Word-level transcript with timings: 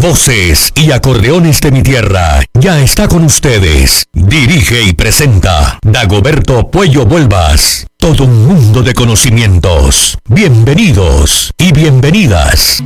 Voces 0.00 0.72
y 0.76 0.92
acordeones 0.92 1.60
de 1.60 1.70
mi 1.70 1.82
tierra 1.82 2.42
ya 2.54 2.80
está 2.80 3.06
con 3.06 3.22
ustedes. 3.22 4.06
Dirige 4.14 4.82
y 4.82 4.94
presenta 4.94 5.78
Dagoberto 5.82 6.70
Puello 6.70 7.04
Vuelvas. 7.04 7.86
Todo 7.98 8.24
un 8.24 8.46
mundo 8.46 8.82
de 8.82 8.94
conocimientos. 8.94 10.16
Bienvenidos 10.26 11.52
y 11.58 11.72
bienvenidas. 11.72 12.82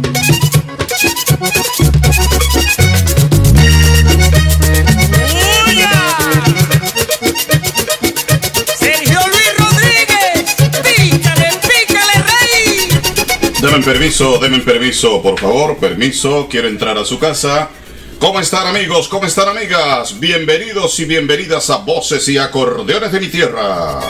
Denme 13.65 13.81
permiso, 13.83 14.39
denme 14.39 14.59
permiso, 14.59 15.23
por 15.23 15.41
favor, 15.41 15.79
permiso, 15.79 16.47
quiero 16.51 16.69
entrar 16.69 16.99
a 16.99 17.05
su 17.07 17.19
casa. 17.19 17.71
¿Cómo 18.19 18.39
están 18.39 18.67
amigos? 18.67 19.09
¿Cómo 19.09 19.25
están 19.25 19.49
amigas? 19.49 20.21
Bienvenidos 20.21 21.01
y 21.01 21.07
bienvenidas 21.07 21.71
a 21.71 21.79
Voces 21.79 22.29
y 22.29 22.37
Acordeones 22.37 23.11
de 23.11 23.21
mi 23.21 23.29
Tierra. 23.29 24.01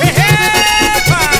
¡Ejepa! 0.00 1.30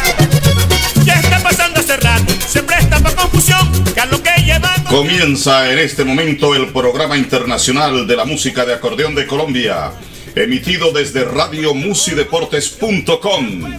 Ya 1.05 1.15
está 1.15 1.39
pasando 1.39 1.79
hace 1.79 1.97
rato, 1.99 2.35
se 2.49 2.65
presta 2.65 2.99
para 2.99 3.15
confusión, 3.15 3.85
que 3.95 4.01
a 4.01 4.07
lo 4.07 4.21
que 4.21 4.31
lleva... 4.45 4.75
Comienza 4.91 5.73
en 5.73 5.79
este 5.79 6.03
momento 6.03 6.57
el 6.57 6.73
programa 6.73 7.17
internacional 7.17 8.09
de 8.09 8.17
la 8.17 8.25
música 8.25 8.65
de 8.65 8.75
acordeón 8.75 9.15
de 9.15 9.29
Colombia, 9.29 9.93
emitido 10.35 10.91
desde 10.91 11.25
radiomusideportes.com, 11.25 13.79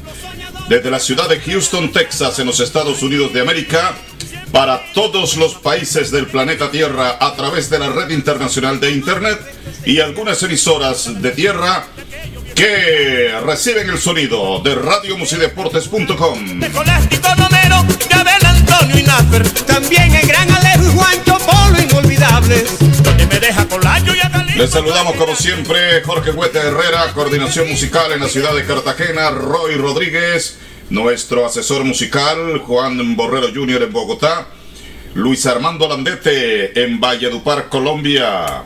desde 0.67 0.90
la 0.90 0.99
ciudad 0.99 1.30
de 1.30 1.40
Houston, 1.40 1.91
Texas, 1.91 2.40
en 2.40 2.48
los 2.48 2.59
Estados 2.59 3.02
Unidos 3.03 3.34
de 3.34 3.41
América, 3.41 3.95
para 4.52 4.81
todos 4.94 5.36
los 5.38 5.55
países 5.55 6.12
del 6.12 6.27
planeta 6.27 6.70
Tierra 6.70 7.17
a 7.20 7.36
través 7.36 7.70
de 7.70 7.80
la 7.80 7.89
red 7.89 8.09
internacional 8.12 8.80
de 8.80 8.91
Internet 8.91 9.39
y 9.86 9.99
algunas 9.99 10.41
emisoras 10.44 11.22
de 11.22 11.31
tierra 11.31 11.88
que 12.55 13.33
reciben 13.44 13.89
el 13.89 13.97
sonido 13.97 14.59
de 14.59 14.75
radiomusideportes.com. 14.75 16.59
También. 19.66 20.14
Les 24.55 24.69
saludamos 24.69 25.15
como 25.15 25.35
siempre 25.35 26.01
Jorge 26.03 26.31
Huete 26.31 26.59
Herrera, 26.59 27.11
coordinación 27.13 27.67
musical 27.69 28.11
en 28.11 28.21
la 28.21 28.27
ciudad 28.27 28.53
de 28.53 28.63
Cartagena, 28.65 29.31
Roy 29.31 29.75
Rodríguez, 29.75 30.57
nuestro 30.89 31.45
asesor 31.45 31.83
musical 31.83 32.59
Juan 32.59 33.15
Borrero 33.15 33.47
Jr. 33.53 33.83
en 33.83 33.91
Bogotá, 33.91 34.47
Luis 35.15 35.45
Armando 35.47 35.87
Landete 35.87 36.83
en 36.83 36.99
Valledupar, 36.99 37.67
Colombia. 37.67 38.63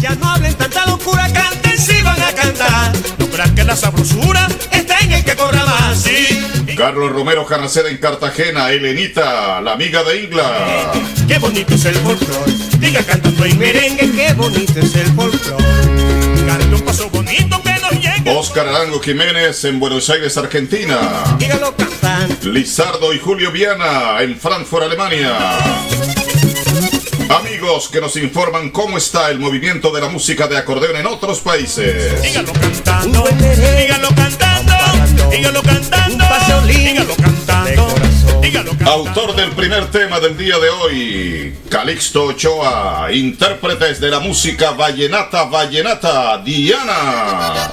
Ya 0.00 0.14
no 0.14 0.30
hablen 0.30 0.54
tanta 0.54 0.86
locura, 0.86 1.28
canten 1.32 1.76
si 1.76 2.00
van 2.02 2.22
a 2.22 2.32
cantar. 2.32 2.92
No 3.18 3.26
crean 3.26 3.54
que 3.54 3.64
la 3.64 3.74
sabrosura 3.74 4.46
está 4.70 4.98
en 5.00 5.12
el 5.12 5.24
que 5.24 5.34
corra 5.34 5.64
más, 5.64 6.02
sí. 6.02 6.48
Carlos 6.76 7.10
Romero 7.10 7.44
Janaceda 7.44 7.90
en 7.90 7.96
Cartagena, 7.98 8.70
Elenita, 8.70 9.60
la 9.60 9.72
amiga 9.72 10.04
de 10.04 10.22
Ingla. 10.22 10.92
Qué 11.26 11.38
bonito 11.38 11.74
es 11.74 11.84
el 11.84 11.96
folclore. 11.96 12.52
Diga 12.78 13.02
cantando 13.02 13.44
en 13.44 13.58
merengue, 13.58 14.07
bonito 14.50 14.80
es 14.80 14.94
el 14.94 15.06
folclore. 15.14 15.64
Un 16.74 16.80
paso 16.80 17.10
bonito 17.10 17.62
que 17.62 17.72
nos 17.72 17.92
llegue. 17.92 18.36
Oscar 18.36 18.68
Arango 18.68 19.00
Jiménez 19.00 19.64
en 19.64 19.78
Buenos 19.78 20.08
Aires, 20.10 20.36
Argentina. 20.36 21.24
Dígalo 21.38 21.74
cantando. 21.76 22.50
Lizardo 22.50 23.12
y 23.12 23.18
Julio 23.18 23.52
Viana 23.52 24.20
en 24.20 24.38
Frankfurt, 24.38 24.84
Alemania. 24.84 25.36
Amigos 27.28 27.88
que 27.90 28.00
nos 28.00 28.16
informan 28.16 28.70
cómo 28.70 28.96
está 28.96 29.30
el 29.30 29.38
movimiento 29.38 29.90
de 29.90 30.00
la 30.00 30.08
música 30.08 30.46
de 30.46 30.56
acordeón 30.56 30.96
en 30.96 31.06
otros 31.06 31.40
países. 31.40 32.22
Dígalo 32.22 32.52
cantando. 32.54 33.24
Dígalo 33.28 34.08
cantando. 34.14 34.74
Dígalo 35.30 35.62
cantando. 35.62 36.24
Dígalo 36.24 36.24
cantando. 36.24 36.24
Dígalo 36.66 37.06
cantando. 37.06 37.07
Autor 38.84 39.34
del 39.34 39.50
primer 39.52 39.90
tema 39.90 40.20
del 40.20 40.36
día 40.36 40.58
de 40.58 40.68
hoy, 40.68 41.54
Calixto 41.70 42.24
Ochoa, 42.24 43.08
intérpretes 43.12 43.98
de 43.98 44.10
la 44.10 44.20
música 44.20 44.72
vallenata, 44.72 45.44
vallenata, 45.44 46.38
Diana. 46.38 47.70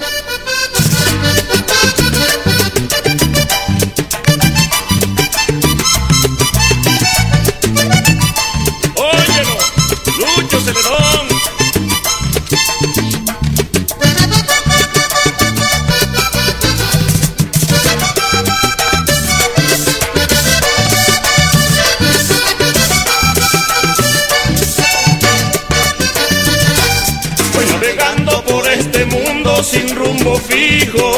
Fijo. 30.38 31.12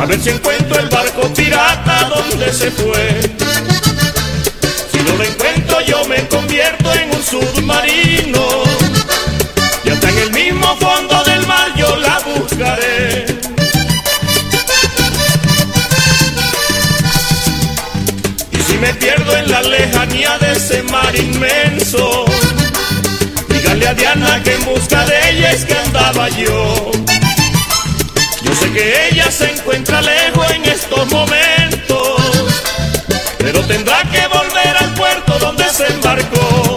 A 0.00 0.06
ver 0.06 0.20
si 0.20 0.30
encuentro 0.30 0.78
el 0.78 0.88
barco 0.88 1.22
pirata 1.34 2.10
donde 2.14 2.52
se 2.52 2.70
fue. 2.70 3.20
Si 4.90 4.98
no 4.98 5.16
lo 5.16 5.24
encuentro 5.24 5.80
yo 5.82 6.04
me 6.06 6.26
convierto 6.28 6.92
en 6.94 7.10
un 7.10 7.22
submarino. 7.22 8.46
Y 9.84 9.90
hasta 9.90 10.08
en 10.08 10.18
el 10.18 10.32
mismo 10.32 10.76
fondo 10.76 11.22
del 11.24 11.46
mar 11.46 11.68
yo 11.76 11.96
la 11.96 12.18
buscaré. 12.20 13.26
Y 18.52 18.62
si 18.62 18.78
me 18.78 18.94
pierdo 18.94 19.36
en 19.36 19.50
la 19.50 19.62
lejanía 19.62 20.38
de 20.38 20.52
ese 20.52 20.82
mar 20.84 21.14
inmenso, 21.14 22.24
dígale 23.48 23.88
a 23.88 23.94
Diana 23.94 24.42
que 24.42 24.54
en 24.54 24.64
busca 24.64 25.04
de 25.04 25.30
ella 25.30 25.52
es 25.52 25.64
que 25.64 25.74
andaba 25.74 26.28
yo. 26.30 26.90
Sé 28.60 28.72
que 28.72 29.08
ella 29.08 29.30
se 29.30 29.50
encuentra 29.50 30.02
lejos 30.02 30.50
en 30.50 30.64
estos 30.66 31.10
momentos, 31.10 32.62
pero 33.38 33.60
tendrá 33.62 34.02
que 34.02 34.26
volver 34.28 34.76
al 34.78 34.94
puerto 34.94 35.38
donde 35.38 35.64
se 35.70 35.86
embarcó. 35.86 36.69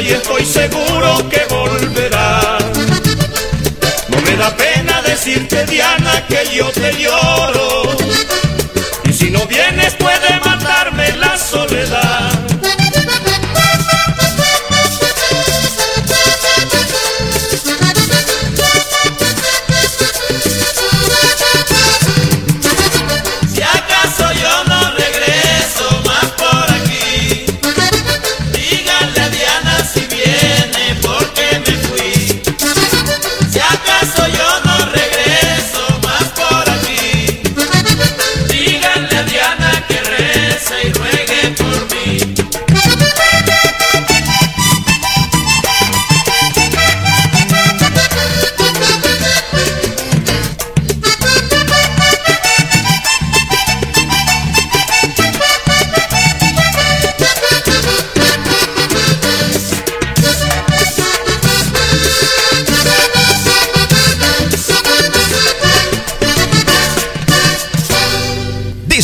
Y 0.00 0.10
estoy 0.10 0.44
seguro 0.44 1.28
que 1.28 1.44
volverás. 1.48 2.62
No 4.08 4.20
me 4.22 4.36
da 4.36 4.54
pena 4.56 5.02
decirte 5.02 5.64
Diana 5.66 6.26
que 6.28 6.44
yo 6.54 6.70
te 6.70 6.92
lloro. 6.92 7.96
Y 9.04 9.12
si 9.12 9.30
no 9.30 9.44
vienes 9.46 9.94
puede 9.94 10.27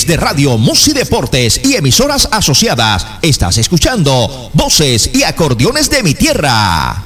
Desde 0.05 0.19
Radio 0.19 0.59
Musi 0.59 0.93
Deportes 0.93 1.63
y 1.65 1.77
emisoras 1.77 2.29
asociadas, 2.31 3.07
estás 3.23 3.57
escuchando 3.57 4.51
Voces 4.53 5.09
y 5.15 5.23
Acordeones 5.23 5.89
de 5.89 6.03
mi 6.03 6.13
Tierra. 6.13 7.03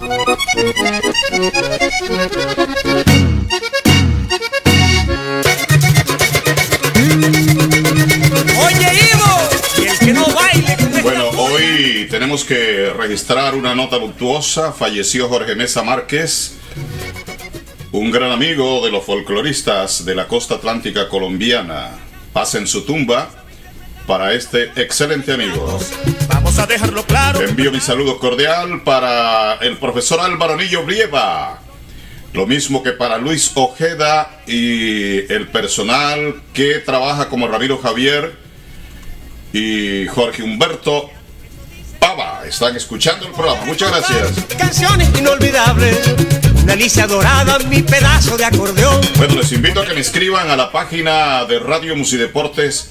Oye, 8.67 8.91
Ivo, 9.13 9.49
y 9.79 9.87
el 9.87 9.99
que 10.01 10.13
no 10.13 10.27
baile 10.35 10.77
Bueno, 11.01 11.29
hoy 11.39 12.09
tenemos 12.11 12.45
que 12.45 12.93
registrar 12.99 13.55
una 13.55 13.77
nota 13.77 13.97
luctuosa. 13.97 14.73
Falleció 14.73 15.29
Jorge 15.29 15.55
Mesa 15.55 15.85
Márquez, 15.85 16.57
un 17.93 18.11
gran 18.11 18.33
amigo 18.33 18.85
de 18.85 18.91
los 18.91 19.05
folcloristas 19.05 20.05
de 20.05 20.17
la 20.17 20.27
costa 20.27 20.57
atlántica 20.57 21.09
colombiana. 21.09 21.98
Pasa 22.39 22.59
en 22.59 22.69
su 22.69 22.83
tumba 22.83 23.29
para 24.07 24.33
este 24.33 24.71
excelente 24.77 25.33
amigo. 25.33 25.81
Vamos 26.29 26.57
a 26.61 26.67
dejarlo 26.67 27.05
claro. 27.05 27.41
Envío 27.41 27.73
mi 27.73 27.81
saludo 27.81 28.21
cordial 28.21 28.83
para 28.85 29.55
el 29.55 29.77
profesor 29.79 30.21
Álvaro 30.21 30.55
Nillo 30.55 30.85
Brieva. 30.85 31.59
Lo 32.33 32.47
mismo 32.47 32.85
que 32.85 32.93
para 32.93 33.19
Luis 33.19 33.51
Ojeda 33.57 34.43
y 34.47 35.33
el 35.33 35.49
personal 35.49 36.41
que 36.53 36.75
trabaja 36.75 37.29
como 37.29 37.49
Ramiro 37.49 37.79
Javier 37.79 38.37
y 39.53 40.07
Jorge 40.07 40.45
Humberto 40.45 41.11
Pava. 41.99 42.43
Están 42.47 42.77
escuchando 42.77 43.27
el 43.27 43.33
programa. 43.33 43.65
Muchas 43.65 43.91
gracias. 43.91 44.45
Canciones 44.57 45.09
inolvidables, 45.19 45.99
una 46.69 46.75
Alicia 46.75 47.07
dorada, 47.07 47.59
mi 47.71 47.83
pedazo 47.83 48.37
de 48.37 48.45
acordeón. 48.45 49.01
Bueno, 49.17 49.37
les 49.37 49.53
invito 49.53 49.81
a 49.81 49.87
que 49.87 49.95
me 49.95 50.01
escriban 50.01 50.51
a 50.51 50.57
la 50.57 50.71
página 50.71 51.47
de 51.47 51.59
Radio 51.61 51.97
Musideportes 51.97 52.91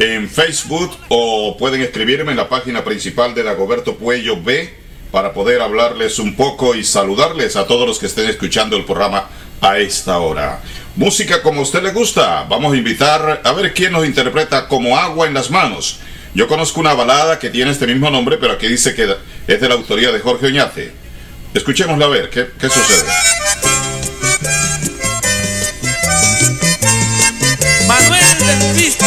en 0.00 0.28
Facebook 0.28 0.96
o 1.10 1.56
pueden 1.56 1.80
escribirme 1.80 2.32
en 2.32 2.38
la 2.38 2.48
página 2.48 2.82
principal 2.82 3.32
de 3.32 3.44
Dagoberto 3.44 3.94
Puello 3.94 4.42
B 4.42 4.74
para 5.12 5.32
poder 5.32 5.62
hablarles 5.62 6.18
un 6.18 6.34
poco 6.34 6.74
y 6.74 6.82
saludarles 6.82 7.54
a 7.54 7.68
todos 7.68 7.86
los 7.86 8.00
que 8.00 8.06
estén 8.06 8.28
escuchando 8.28 8.76
el 8.76 8.84
programa 8.84 9.28
a 9.60 9.78
esta 9.78 10.18
hora. 10.18 10.60
Música 10.96 11.40
como 11.40 11.60
a 11.60 11.62
usted 11.62 11.84
le 11.84 11.92
gusta. 11.92 12.44
Vamos 12.48 12.74
a 12.74 12.76
invitar 12.76 13.42
a 13.44 13.52
ver 13.52 13.72
quién 13.74 13.92
nos 13.92 14.06
interpreta 14.06 14.66
como 14.66 14.98
agua 14.98 15.28
en 15.28 15.34
las 15.34 15.52
manos. 15.52 16.00
Yo 16.34 16.48
conozco 16.48 16.80
una 16.80 16.94
balada 16.94 17.38
que 17.38 17.50
tiene 17.50 17.70
este 17.70 17.86
mismo 17.86 18.10
nombre, 18.10 18.38
pero 18.38 18.54
aquí 18.54 18.66
dice 18.66 18.92
que 18.92 19.16
es 19.46 19.60
de 19.60 19.68
la 19.68 19.76
autoría 19.76 20.10
de 20.10 20.18
Jorge 20.18 20.46
Oñate. 20.46 21.03
Escuchémosla 21.54 22.06
a 22.06 22.08
ver, 22.08 22.30
¿qué, 22.30 22.50
qué 22.58 22.68
sucede? 22.68 23.04
Manuel 27.86 28.38
del 28.38 28.72
Cristo 28.74 29.04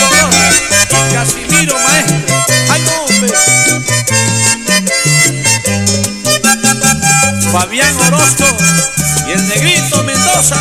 y 0.89 1.13
Casimiro 1.13 1.77
Maestro. 1.79 2.15
Ay, 2.69 2.81
hombre. 2.99 3.33
Fabián 7.51 7.95
Orozco 8.07 8.45
y 9.27 9.31
el 9.31 9.47
negrito 9.49 10.03
Mendoza. 10.03 10.57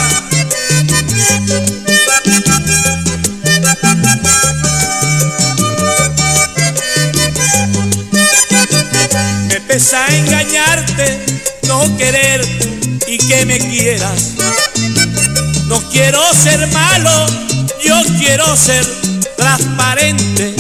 Me 9.49 9.61
pesa 9.61 10.07
engañarte, 10.09 11.36
no 11.67 11.97
quererte 11.97 12.99
y 13.07 13.19
que 13.19 13.47
me 13.47 13.59
quieras. 13.59 14.35
No 15.67 15.81
quiero 15.91 16.21
ser 16.33 16.67
malo, 16.69 17.27
yo 17.85 18.03
quiero 18.19 18.57
ser 18.57 18.85
transparente. 19.37 20.55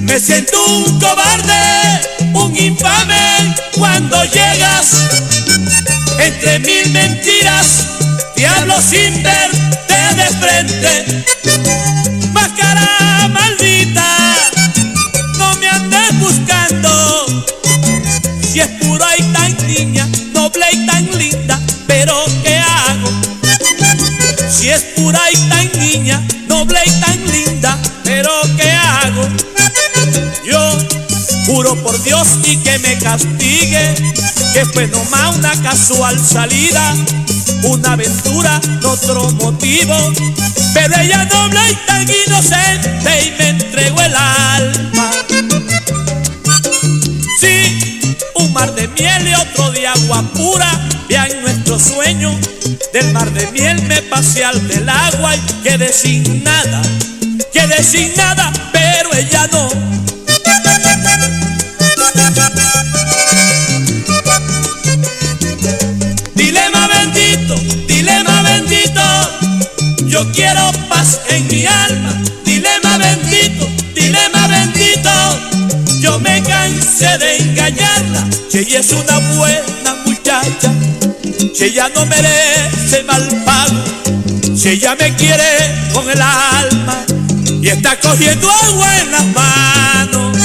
Me 0.00 0.18
siento 0.18 0.64
un 0.66 0.98
cobarde, 1.00 2.00
un 2.34 2.56
infame 2.56 3.54
cuando 3.76 4.24
llegas. 4.24 5.04
Entre 6.18 6.58
mil 6.60 6.90
mentiras, 6.92 7.86
te 8.34 8.46
hablo 8.46 8.80
sin 8.80 9.22
verte 9.22 9.94
de 10.16 10.26
frente. 10.40 11.24
Máscara 12.32 13.28
maldita, 13.28 14.36
no 15.38 15.54
me 15.56 15.68
andes 15.68 16.18
buscando. 16.18 17.44
Si 18.40 18.60
es 18.60 18.68
pura 18.82 19.13
es 24.74 24.82
pura 24.96 25.20
y 25.30 25.36
tan 25.48 25.70
niña, 25.78 26.20
noble 26.48 26.80
y 26.84 26.90
tan 27.00 27.32
linda, 27.32 27.78
pero 28.02 28.30
¿qué 28.56 28.70
hago? 28.70 29.28
Yo 30.44 30.78
juro 31.46 31.76
por 31.82 32.02
Dios 32.02 32.26
y 32.44 32.56
que 32.56 32.78
me 32.80 32.98
castigue, 32.98 33.94
que 34.52 34.66
fue 34.66 34.88
nomás 34.88 35.36
una 35.36 35.62
casual 35.62 36.18
salida, 36.18 36.96
una 37.62 37.92
aventura, 37.92 38.60
otro 38.82 39.30
motivo, 39.32 39.94
pero 40.72 40.96
ella 41.00 41.24
noble 41.26 41.60
y 41.70 41.86
tan 41.86 42.06
inocente 42.26 43.22
y 43.26 43.30
me 43.38 43.48
entregó 43.50 44.00
el 44.00 44.14
alma. 44.14 45.10
Sí, 47.40 48.00
un 48.34 48.52
mar 48.52 48.74
de 48.74 48.88
miel 48.88 49.28
y 49.28 49.34
de 49.70 49.86
agua 49.86 50.22
pura. 50.34 50.70
Vean 51.08 51.42
nuestro 51.42 51.78
sueño. 51.78 52.38
Del 52.92 53.12
mar 53.12 53.30
de 53.32 53.46
miel 53.52 53.82
me 53.82 54.02
pasé 54.02 54.44
al 54.44 54.66
del 54.68 54.88
agua 54.88 55.36
y 55.36 55.40
quedé 55.62 55.92
sin 55.92 56.44
nada. 56.44 56.82
Quedé 57.52 57.82
sin 57.82 58.14
nada, 58.16 58.52
pero 58.72 59.12
ella 59.14 59.48
no. 59.52 59.68
Dilema 66.34 66.88
bendito, 66.88 67.54
dilema 67.86 68.42
bendito. 68.42 69.02
Yo 70.06 70.30
quiero 70.32 70.70
paz 70.88 71.20
en 71.28 71.46
mi 71.48 71.66
alma. 71.66 72.03
Cansé 76.94 77.18
de 77.18 77.36
engañarla. 77.38 78.26
Si 78.48 78.58
ella 78.58 78.80
es 78.80 78.92
una 78.92 79.18
buena 79.36 79.94
muchacha, 80.06 80.72
si 81.54 81.64
ella 81.64 81.90
no 81.94 82.06
merece 82.06 83.02
mal 83.04 83.26
pago, 83.44 83.82
si 84.56 84.68
ella 84.70 84.94
me 84.94 85.14
quiere 85.16 85.90
con 85.92 86.08
el 86.08 86.20
alma, 86.20 87.04
y 87.60 87.68
está 87.68 87.98
cogiendo 87.98 88.48
agua 88.50 88.98
en 89.00 89.12
las 89.12 89.26
manos. 89.26 90.38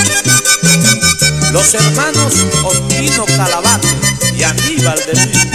Los 1.52 1.74
hermanos 1.74 2.34
Ostino 2.64 3.26
Calabate 3.26 3.88
y 4.38 4.44
Aníbal 4.44 5.00
de 5.06 5.26
Luis 5.26 5.49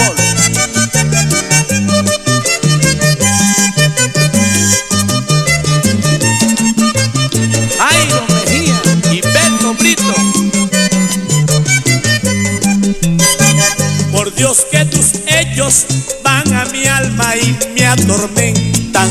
Dios 14.44 14.66
que 14.70 14.84
tus 14.84 15.06
hechos 15.26 15.86
van 16.22 16.52
a 16.52 16.66
mi 16.66 16.84
alma 16.84 17.34
y 17.34 17.56
me 17.74 17.86
atormentan. 17.86 19.10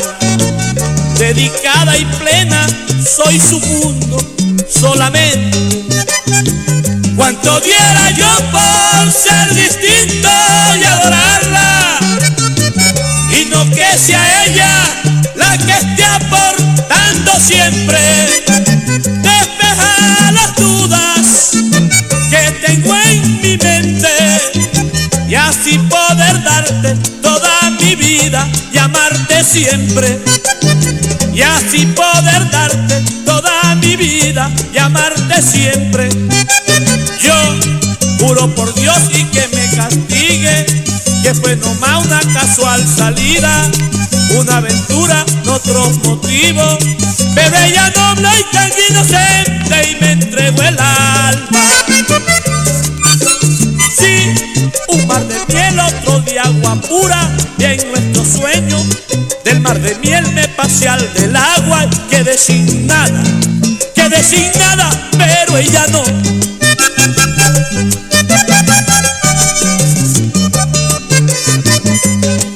Dedicada 1.17 1.97
y 1.97 2.05
plena 2.05 2.67
soy 3.03 3.39
su 3.39 3.59
mundo 3.59 4.19
solamente. 4.69 5.57
Cuanto 7.15 7.59
diera 7.61 8.11
yo 8.15 8.29
por 8.51 9.11
ser 9.11 9.55
distinto 9.55 10.29
y 10.79 10.83
adorarla. 10.83 11.97
Y 13.35 13.45
no 13.45 13.67
que 13.71 13.97
sea 13.97 14.45
ella 14.45 14.85
la 15.35 15.57
que 15.57 15.71
esté 15.71 16.05
aportando 16.05 17.31
siempre. 17.39 18.02
Poder 26.53 26.81
darte 26.83 26.95
toda 27.21 27.69
mi 27.81 27.95
vida 27.95 28.47
y 28.71 28.77
amarte 28.77 29.43
siempre. 29.43 30.19
Y 31.33 31.41
así 31.41 31.85
poder 31.87 32.49
darte 32.51 33.01
toda 33.25 33.75
mi 33.75 33.95
vida 33.95 34.51
y 34.73 34.77
amarte 34.77 35.41
siempre. 35.41 36.09
Yo 37.21 37.35
juro 38.19 38.53
por 38.55 38.73
Dios 38.75 38.97
y 39.09 39.23
que 39.25 39.47
me 39.55 39.75
castigue, 39.75 40.65
que 41.23 41.33
fue 41.33 41.55
nomás 41.55 42.05
una 42.05 42.19
casual 42.33 42.85
salida, 42.87 43.69
una 44.37 44.57
aventura, 44.57 45.25
no 45.45 45.53
otro 45.53 45.89
motivo. 46.05 46.77
Pero 47.33 47.57
ella 47.57 47.91
noble 47.95 48.29
y 48.39 48.55
tan 48.55 48.71
inocente 48.89 49.91
y 49.91 50.01
me 50.01 50.11
entregó 50.11 50.61
el 50.61 50.79
alma. 50.79 51.92
Mar 59.63 59.79
de 59.79 59.95
miel 59.95 60.29
me 60.33 60.45
pasé 60.49 60.89
al 60.89 61.13
del 61.13 61.33
agua 61.35 61.85
y 61.85 62.09
quedé 62.09 62.37
sin 62.37 62.85
nada, 62.85 63.23
quedé 63.95 64.21
sin 64.21 64.51
nada, 64.59 64.89
pero 65.17 65.57
ella 65.57 65.85
no. 65.87 66.03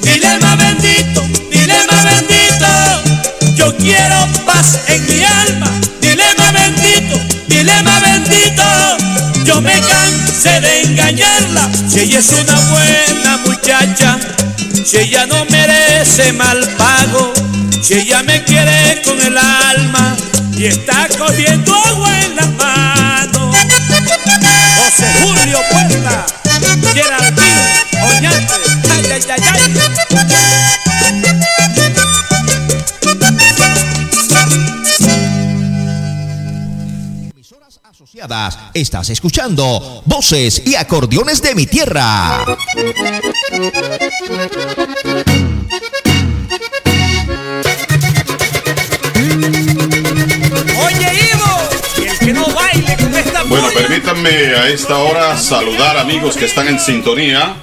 Dilema 0.02 0.56
bendito, 0.56 1.22
dilema 1.50 2.04
bendito, 2.04 2.66
yo 3.56 3.74
quiero 3.78 4.28
paz 4.44 4.80
en 4.88 5.06
mi 5.06 5.24
alma. 5.24 5.70
Dilema 6.02 6.52
bendito, 6.52 7.18
dilema 7.48 8.00
bendito, 8.00 8.64
yo 9.44 9.62
me 9.62 9.80
cansé 9.80 10.60
de 10.60 10.82
engañarla. 10.82 11.70
Si 11.88 12.00
ella 12.00 12.18
es 12.18 12.28
una 12.32 12.60
buena 12.70 13.38
muchacha, 13.46 14.18
si 14.88 14.96
ella 14.96 15.26
no 15.26 15.44
merece 15.44 16.32
mal 16.32 16.66
pago, 16.78 17.30
si 17.82 17.92
ella 17.92 18.22
me 18.22 18.42
quiere 18.42 19.02
con 19.04 19.20
el 19.20 19.36
alma 19.36 20.16
y 20.56 20.64
está 20.64 21.06
cogiendo 21.18 21.74
agua 21.74 22.20
en 22.20 22.36
las 22.36 22.48
manos. 22.52 23.54
José 24.78 25.06
Julio 25.20 25.60
Puerta, 25.70 26.24
Geraldino 26.94 27.62
Oñate, 28.16 28.54
ay, 28.90 29.04
ay, 29.12 29.22
ay, 29.28 29.42
ay. 29.52 31.27
Estás 38.74 39.10
escuchando 39.10 40.02
Voces 40.04 40.62
y 40.66 40.74
Acordeones 40.74 41.40
de 41.40 41.54
mi 41.54 41.66
Tierra. 41.66 42.44
Oye, 50.86 51.30
Ivo, 51.32 51.68
y 51.98 52.08
el 52.08 52.18
que 52.18 52.32
no 52.32 52.46
baile 52.46 52.96
con 52.96 53.14
esta 53.14 53.42
Bueno, 53.44 53.68
permítanme 53.74 54.28
a 54.30 54.68
esta 54.68 54.98
hora 54.98 55.36
saludar 55.36 55.96
amigos 55.98 56.36
que 56.36 56.46
están 56.46 56.68
en 56.68 56.78
sintonía. 56.80 57.54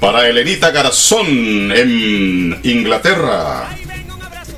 Para 0.00 0.26
Elenita 0.28 0.70
Garzón 0.70 1.26
en 1.72 2.58
Inglaterra. 2.64 3.68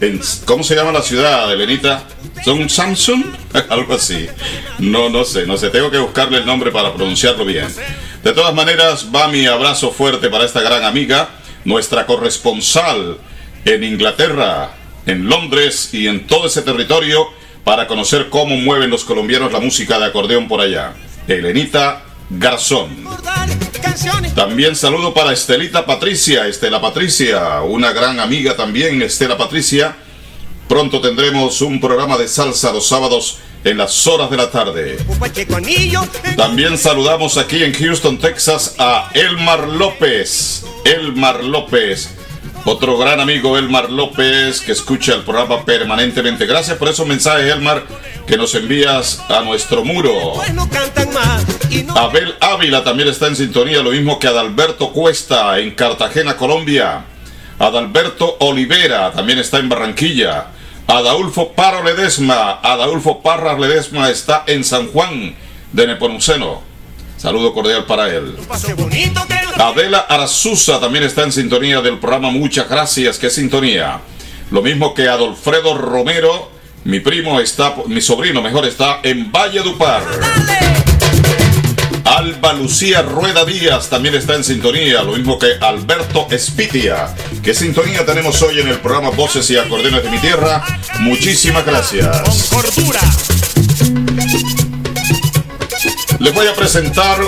En- 0.01 0.21
¿Cómo 0.45 0.63
se 0.63 0.75
llama 0.77 0.93
la 0.93 1.03
ciudad, 1.03 1.53
Elenita? 1.53 2.05
¿Son 2.45 2.69
Samsung? 2.69 3.25
Algo 3.69 3.95
así. 3.95 4.27
No, 4.79 5.09
no 5.09 5.25
sé, 5.25 5.47
no 5.47 5.57
sé. 5.57 5.71
Tengo 5.71 5.91
que 5.91 5.99
buscarle 5.99 6.39
el 6.39 6.47
nombre 6.47 6.71
para 6.71 6.93
pronunciarlo 6.93 7.45
bien. 7.45 7.69
De 8.23 8.33
todas 8.33 8.55
maneras, 8.55 9.09
va 9.15 9.29
mi 9.29 9.47
abrazo 9.47 9.91
fuerte 9.91 10.29
para 10.29 10.45
esta 10.45 10.61
gran 10.61 10.85
amiga, 10.85 11.29
nuestra 11.65 12.07
corresponsal 12.07 13.19
en 13.65 13.85
Inglaterra, 13.85 14.75
en 15.07 15.29
Londres 15.29 15.91
y 15.93 16.07
en 16.07 16.27
todo 16.27 16.47
ese 16.47 16.63
territorio 16.63 17.29
para 17.65 17.87
conocer 17.87 18.29
cómo 18.29 18.57
mueven 18.57 18.91
los 18.91 19.05
colombianos 19.05 19.53
la 19.53 19.61
música 19.61 19.99
de 19.99 20.07
acordeón 20.07 20.49
por 20.49 20.61
allá. 20.61 20.95
Elenita 21.29 22.03
Garzón. 22.31 23.05
También 24.35 24.75
saludo 24.75 25.13
para 25.13 25.33
Estelita 25.33 25.85
Patricia, 25.85 26.47
Estela 26.47 26.81
Patricia, 26.81 27.61
una 27.63 27.93
gran 27.93 28.19
amiga 28.21 28.57
también, 28.57 29.03
Estela 29.03 29.37
Patricia. 29.37 29.97
Pronto 30.73 31.03
tendremos 31.03 31.61
un 31.61 31.79
programa 31.79 32.17
de 32.17 32.27
salsa 32.27 32.73
los 32.73 32.89
sábados 32.89 33.37
en 33.63 33.77
las 33.77 34.07
horas 34.07 34.31
de 34.31 34.39
la 34.39 34.51
tarde. 34.51 34.97
También 36.35 36.79
saludamos 36.79 37.37
aquí 37.37 37.63
en 37.63 37.75
Houston, 37.75 38.17
Texas 38.17 38.77
a 38.79 39.11
Elmar 39.13 39.69
López. 39.69 40.65
Elmar 40.87 41.45
López. 41.45 42.15
Otro 42.65 42.97
gran 42.97 43.21
amigo, 43.21 43.59
Elmar 43.59 43.91
López, 43.91 44.63
que 44.63 44.73
escucha 44.73 45.13
el 45.13 45.25
programa 45.25 45.63
permanentemente. 45.63 46.47
Gracias 46.47 46.79
por 46.79 46.89
esos 46.89 47.07
mensajes, 47.07 47.53
Elmar, 47.53 47.85
que 48.27 48.39
nos 48.39 48.55
envías 48.55 49.21
a 49.29 49.43
nuestro 49.43 49.85
muro. 49.85 50.41
Abel 51.95 52.35
Ávila 52.41 52.83
también 52.83 53.11
está 53.11 53.27
en 53.27 53.37
sintonía, 53.37 53.83
lo 53.83 53.91
mismo 53.91 54.19
que 54.19 54.27
Adalberto 54.29 54.91
Cuesta 54.91 55.59
en 55.59 55.73
Cartagena, 55.73 56.39
Colombia. 56.39 57.05
Adalberto 57.59 58.39
Olivera 58.41 59.13
también 59.13 59.39
está 59.39 59.59
en 59.59 59.69
Barranquilla. 59.69 60.47
Adaulfo 60.87 61.53
Parra 61.53 61.83
Ledesma, 61.83 62.61
Adaulfo 62.63 63.23
Parra 63.23 63.59
Ledesma 63.59 64.11
está 64.11 64.45
en 64.47 64.65
San 64.65 64.89
Juan 64.89 65.35
de 65.73 65.87
Nepomuceno. 65.87 66.63
Saludo 67.17 67.55
cordial 67.55 67.85
para 67.87 68.09
él. 68.09 68.37
Adela 69.57 70.07
Arazuza 70.09 70.81
también 70.81 71.05
está 71.05 71.23
en 71.23 71.33
sintonía 71.33 71.81
del 71.81 71.99
programa 71.99 72.31
Muchas 72.31 72.69
Gracias. 72.69 73.19
¿Qué 73.19 73.31
sintonía? 73.31 74.01
Lo 74.51 74.61
mismo 74.61 74.93
que 74.93 75.09
Adolfredo 75.09 75.79
Romero, 75.79 76.51
mi 76.85 77.01
primo 77.01 77.41
está, 77.41 77.75
mi 77.87 78.01
sobrino 78.01 78.43
mejor 78.43 78.67
está 78.67 79.01
en 79.05 79.31
Valledupar. 79.31 80.03
Alba 82.05 82.53
Lucía 82.53 83.03
Rueda 83.03 83.45
Díaz 83.45 83.89
también 83.89 84.15
está 84.17 84.35
en 84.35 84.45
sintonía, 84.45 85.03
lo 85.03 85.13
mismo 85.13 85.39
que 85.39 85.53
Alberto 85.61 86.27
Espitia. 86.31 87.15
¿Qué 87.43 87.55
sintonía 87.55 88.07
tenemos 88.07 88.41
hoy 88.43 88.61
en 88.61 88.69
el 88.69 88.79
programa 88.79 89.11
Voces 89.11 89.51
y 89.51 89.57
Acordeones 89.57 90.05
de 90.05 90.11
mi 90.11 90.19
Tierra? 90.19 90.63
Muchísimas 91.01 91.67
gracias. 91.67 92.49
Cordura. 92.49 93.01
Les 96.21 96.33
voy 96.33 96.47
a 96.47 96.55
presentar 96.55 97.19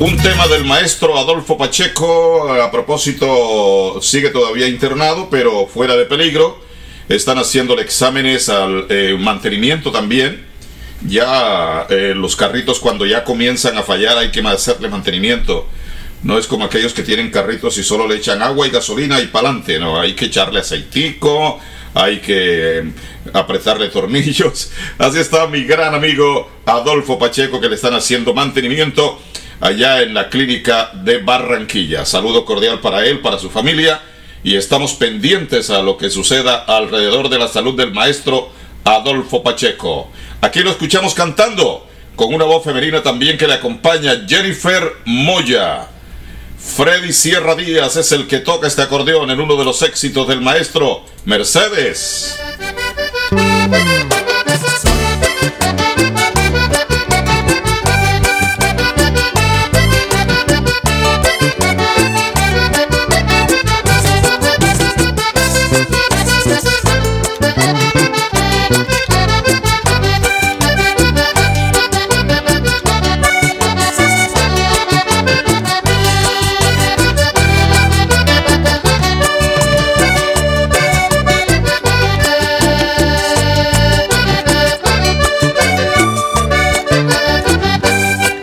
un 0.00 0.16
tema 0.16 0.48
del 0.48 0.64
maestro 0.64 1.16
Adolfo 1.16 1.56
Pacheco. 1.56 2.52
A 2.52 2.72
propósito, 2.72 4.00
sigue 4.02 4.30
todavía 4.30 4.66
internado, 4.66 5.30
pero 5.30 5.68
fuera 5.68 5.94
de 5.94 6.04
peligro. 6.04 6.60
Están 7.08 7.38
haciéndole 7.38 7.82
exámenes 7.82 8.48
al 8.48 8.86
eh, 8.88 9.16
mantenimiento 9.16 9.92
también. 9.92 10.44
Ya 11.06 11.86
eh, 11.90 12.14
los 12.16 12.34
carritos 12.34 12.80
cuando 12.80 13.06
ya 13.06 13.22
comienzan 13.22 13.78
a 13.78 13.84
fallar 13.84 14.18
hay 14.18 14.32
que 14.32 14.40
hacerle 14.40 14.88
mantenimiento. 14.88 15.68
No 16.22 16.38
es 16.38 16.46
como 16.46 16.64
aquellos 16.64 16.92
que 16.92 17.02
tienen 17.02 17.30
carritos 17.30 17.76
y 17.78 17.82
solo 17.82 18.06
le 18.06 18.16
echan 18.16 18.42
agua 18.42 18.66
y 18.66 18.70
gasolina 18.70 19.20
y 19.20 19.26
pa'lante, 19.26 19.78
no, 19.78 20.00
hay 20.00 20.14
que 20.14 20.26
echarle 20.26 20.60
aceitico, 20.60 21.58
hay 21.94 22.20
que 22.20 22.84
apretarle 23.32 23.88
tornillos. 23.88 24.70
Así 24.98 25.18
está 25.18 25.46
mi 25.48 25.64
gran 25.64 25.94
amigo 25.94 26.48
Adolfo 26.64 27.18
Pacheco 27.18 27.60
que 27.60 27.68
le 27.68 27.74
están 27.74 27.94
haciendo 27.94 28.34
mantenimiento 28.34 29.20
allá 29.60 30.02
en 30.02 30.14
la 30.14 30.28
clínica 30.28 30.90
de 30.94 31.18
Barranquilla. 31.18 32.04
Saludo 32.04 32.44
cordial 32.44 32.80
para 32.80 33.04
él, 33.04 33.20
para 33.20 33.38
su 33.38 33.50
familia 33.50 34.00
y 34.44 34.56
estamos 34.56 34.94
pendientes 34.94 35.70
a 35.70 35.82
lo 35.82 35.96
que 35.96 36.10
suceda 36.10 36.64
alrededor 36.66 37.28
de 37.28 37.38
la 37.38 37.48
salud 37.48 37.76
del 37.76 37.92
maestro 37.92 38.50
Adolfo 38.84 39.42
Pacheco. 39.42 40.10
Aquí 40.40 40.60
lo 40.60 40.70
escuchamos 40.70 41.14
cantando 41.14 41.86
con 42.16 42.34
una 42.34 42.44
voz 42.44 42.64
femenina 42.64 43.02
también 43.02 43.38
que 43.38 43.46
le 43.46 43.54
acompaña 43.54 44.24
Jennifer 44.26 44.96
Moya. 45.04 45.88
Freddy 46.64 47.12
Sierra 47.12 47.54
Díaz 47.54 47.96
es 47.96 48.12
el 48.12 48.26
que 48.26 48.38
toca 48.38 48.66
este 48.66 48.82
acordeón 48.82 49.30
en 49.30 49.40
uno 49.40 49.56
de 49.56 49.64
los 49.64 49.82
éxitos 49.82 50.26
del 50.28 50.40
maestro 50.40 51.04
Mercedes. 51.24 52.38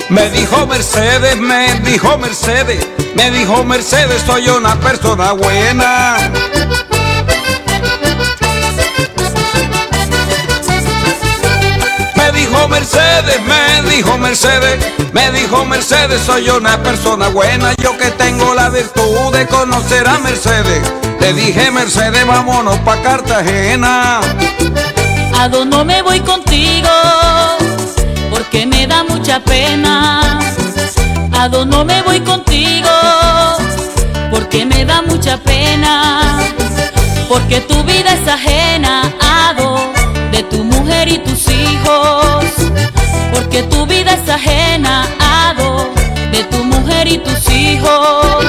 Me 0.10 0.28
dijo 0.32 0.66
Mercedes, 0.66 1.38
me 1.38 1.80
dijo 1.82 2.18
Mercedes, 2.18 2.88
me 3.13 3.30
dijo 3.30 3.63
Mercedes, 3.63 4.24
soy 4.25 4.50
una 4.50 4.75
persona 4.80 5.34
buena. 5.34 6.18
Me 12.16 12.32
dijo 12.32 12.68
Mercedes, 12.68 13.39
me 13.44 13.89
dijo 13.92 14.18
Mercedes, 14.18 14.84
me 15.13 15.32
dijo 15.32 15.63
Mercedes, 15.66 16.22
soy 16.25 16.50
una 16.50 16.82
persona 16.82 17.28
buena. 17.28 17.75
Yo 17.75 17.96
que 17.96 18.10
tengo 18.10 18.56
la 18.56 18.70
virtud 18.70 19.32
de 19.32 19.46
conocer 19.46 20.08
a 20.08 20.18
Mercedes. 20.18 20.92
Le 21.20 21.34
dije 21.34 21.70
Mercedes, 21.70 22.25
vámonos 22.25 22.80
pa' 22.80 23.00
Cartagena. 23.04 24.22
¿A 25.38 25.48
dónde 25.50 25.84
me 25.86 26.01
voy 26.01 26.20
contigo? 26.22 26.89
Porque 28.51 28.65
me 28.65 28.88
da 28.88 29.03
mucha 29.03 29.39
pena. 29.41 30.39
¿A 31.34 31.48
dónde 31.50 31.84
me 31.84 32.01
voy 32.01 32.20
contigo? 32.22 32.89
Porque 34.32 34.65
me 34.65 34.86
da 34.86 35.03
mucha 35.03 35.38
pena. 35.38 36.39
Porque 37.27 37.62
tu 37.62 37.84
vida 37.84 38.12
es 38.12 38.27
ajena, 38.27 39.03
Ado, 39.22 39.77
de 40.32 40.41
tu 40.41 40.63
mujer 40.63 41.10
y 41.10 41.20
tus 41.20 41.48
hijos. 41.48 42.44
Porque 43.36 43.62
tu 43.62 43.86
vida 43.86 44.13
es 44.15 44.27
ajena, 44.27 45.06
Ado, 45.20 45.88
de 46.32 46.44
tu 46.46 46.63
mujer 46.63 47.08
y 47.08 47.20
tus 47.20 47.48
hijos. 47.51 48.46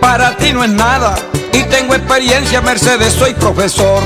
Para 0.00 0.36
ti 0.36 0.52
no 0.52 0.64
es 0.64 0.70
nada. 0.70 1.14
Y 1.52 1.62
tengo 1.64 1.94
experiencia, 1.94 2.60
Mercedes, 2.60 3.12
soy 3.12 3.32
profesor. 3.34 4.02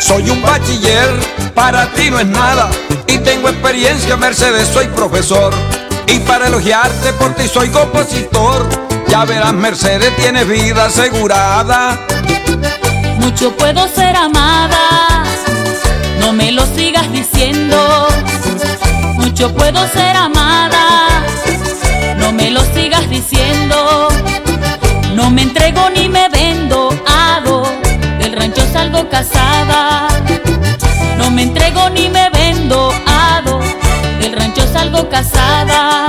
Soy 0.00 0.30
un 0.30 0.40
bachiller, 0.40 1.08
para 1.54 1.86
ti 1.92 2.10
no 2.10 2.20
es 2.20 2.26
nada. 2.26 2.70
Y 3.08 3.18
tengo 3.18 3.48
experiencia, 3.48 4.16
Mercedes, 4.16 4.68
soy 4.68 4.86
profesor. 4.88 5.52
Y 6.06 6.20
para 6.20 6.46
elogiarte 6.46 7.12
por 7.14 7.34
ti 7.34 7.48
soy 7.48 7.68
compositor. 7.70 8.68
Ya 9.08 9.24
verás, 9.24 9.52
Mercedes, 9.52 10.14
tienes 10.16 10.46
vida 10.46 10.86
asegurada. 10.86 11.98
Mucho 13.18 13.50
puedo 13.56 13.88
ser 13.88 14.14
amada, 14.14 14.95
Mucho 19.38 19.52
puedo 19.52 19.86
ser 19.88 20.16
amada, 20.16 21.22
no 22.16 22.32
me 22.32 22.50
lo 22.50 22.62
sigas 22.72 23.06
diciendo. 23.10 24.08
No 25.14 25.28
me 25.28 25.42
entrego 25.42 25.90
ni 25.90 26.08
me 26.08 26.30
vendo, 26.30 26.88
hago, 27.06 27.62
del 28.18 28.32
rancho 28.32 28.62
salgo 28.72 29.10
casada. 29.10 30.08
No 31.18 31.30
me 31.30 31.42
entrego 31.42 31.90
ni 31.90 32.08
me 32.08 32.30
vendo, 32.30 32.90
hago, 33.06 33.60
del 34.22 34.32
rancho 34.32 34.66
salgo 34.72 35.06
casada. 35.10 36.06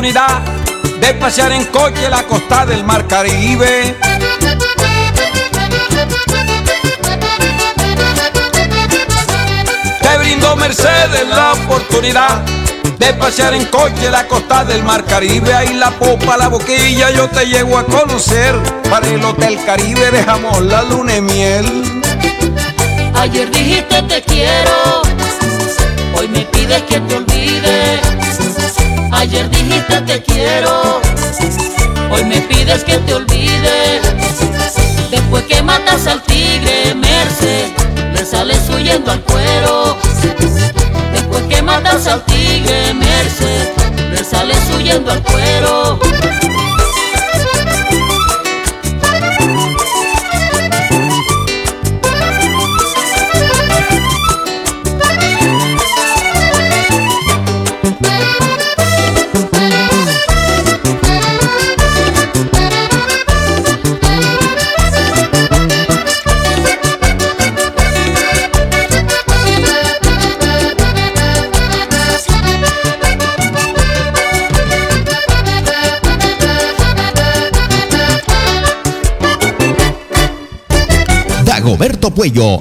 De 0.00 1.14
pasear 1.20 1.52
en 1.52 1.66
coche 1.66 2.08
la 2.08 2.22
costa 2.22 2.64
del 2.64 2.84
Mar 2.84 3.06
Caribe. 3.06 3.94
Te 10.00 10.18
brindo 10.18 10.56
Mercedes 10.56 11.28
la 11.28 11.52
oportunidad 11.52 12.40
de 12.98 13.12
pasear 13.12 13.52
en 13.52 13.66
coche 13.66 14.10
la 14.10 14.26
costa 14.26 14.64
del 14.64 14.82
Mar 14.84 15.04
Caribe. 15.04 15.52
Ahí 15.52 15.74
la 15.74 15.90
popa, 15.90 16.38
la 16.38 16.48
boquilla, 16.48 17.10
yo 17.10 17.28
te 17.28 17.44
llego 17.44 17.76
a 17.76 17.84
conocer. 17.84 18.58
Para 18.88 19.06
el 19.06 19.22
Hotel 19.22 19.58
Caribe 19.66 20.10
dejamos 20.10 20.62
la 20.62 20.82
luna 20.82 21.12
de 21.12 21.20
miel. 21.20 22.02
Ayer 23.16 23.50
dijiste 23.50 24.02
te 24.04 24.22
quiero, 24.22 25.02
hoy 26.14 26.26
me 26.28 26.40
pides 26.46 26.82
que 26.84 27.00
te 27.00 27.16
olvide. 27.16 27.59
Ayer 29.20 29.50
dijiste 29.50 30.00
te 30.00 30.22
quiero, 30.22 30.98
hoy 32.10 32.24
me 32.24 32.40
pides 32.40 32.82
que 32.84 32.96
te 33.00 33.12
olvide. 33.12 34.00
Después 35.10 35.44
que 35.44 35.62
matas 35.62 36.06
al 36.06 36.22
tigre, 36.22 36.94
Merce, 36.94 37.70
le 38.14 38.24
sales 38.24 38.66
huyendo 38.70 39.12
al 39.12 39.20
cuero. 39.20 39.98
Después 41.12 41.42
que 41.50 41.60
matas 41.60 42.06
al 42.06 42.24
tigre, 42.24 42.94
Merce, 42.94 43.74
le 44.10 44.24
sales 44.24 44.58
huyendo 44.74 45.12
al 45.12 45.22
cuero. 45.22 45.98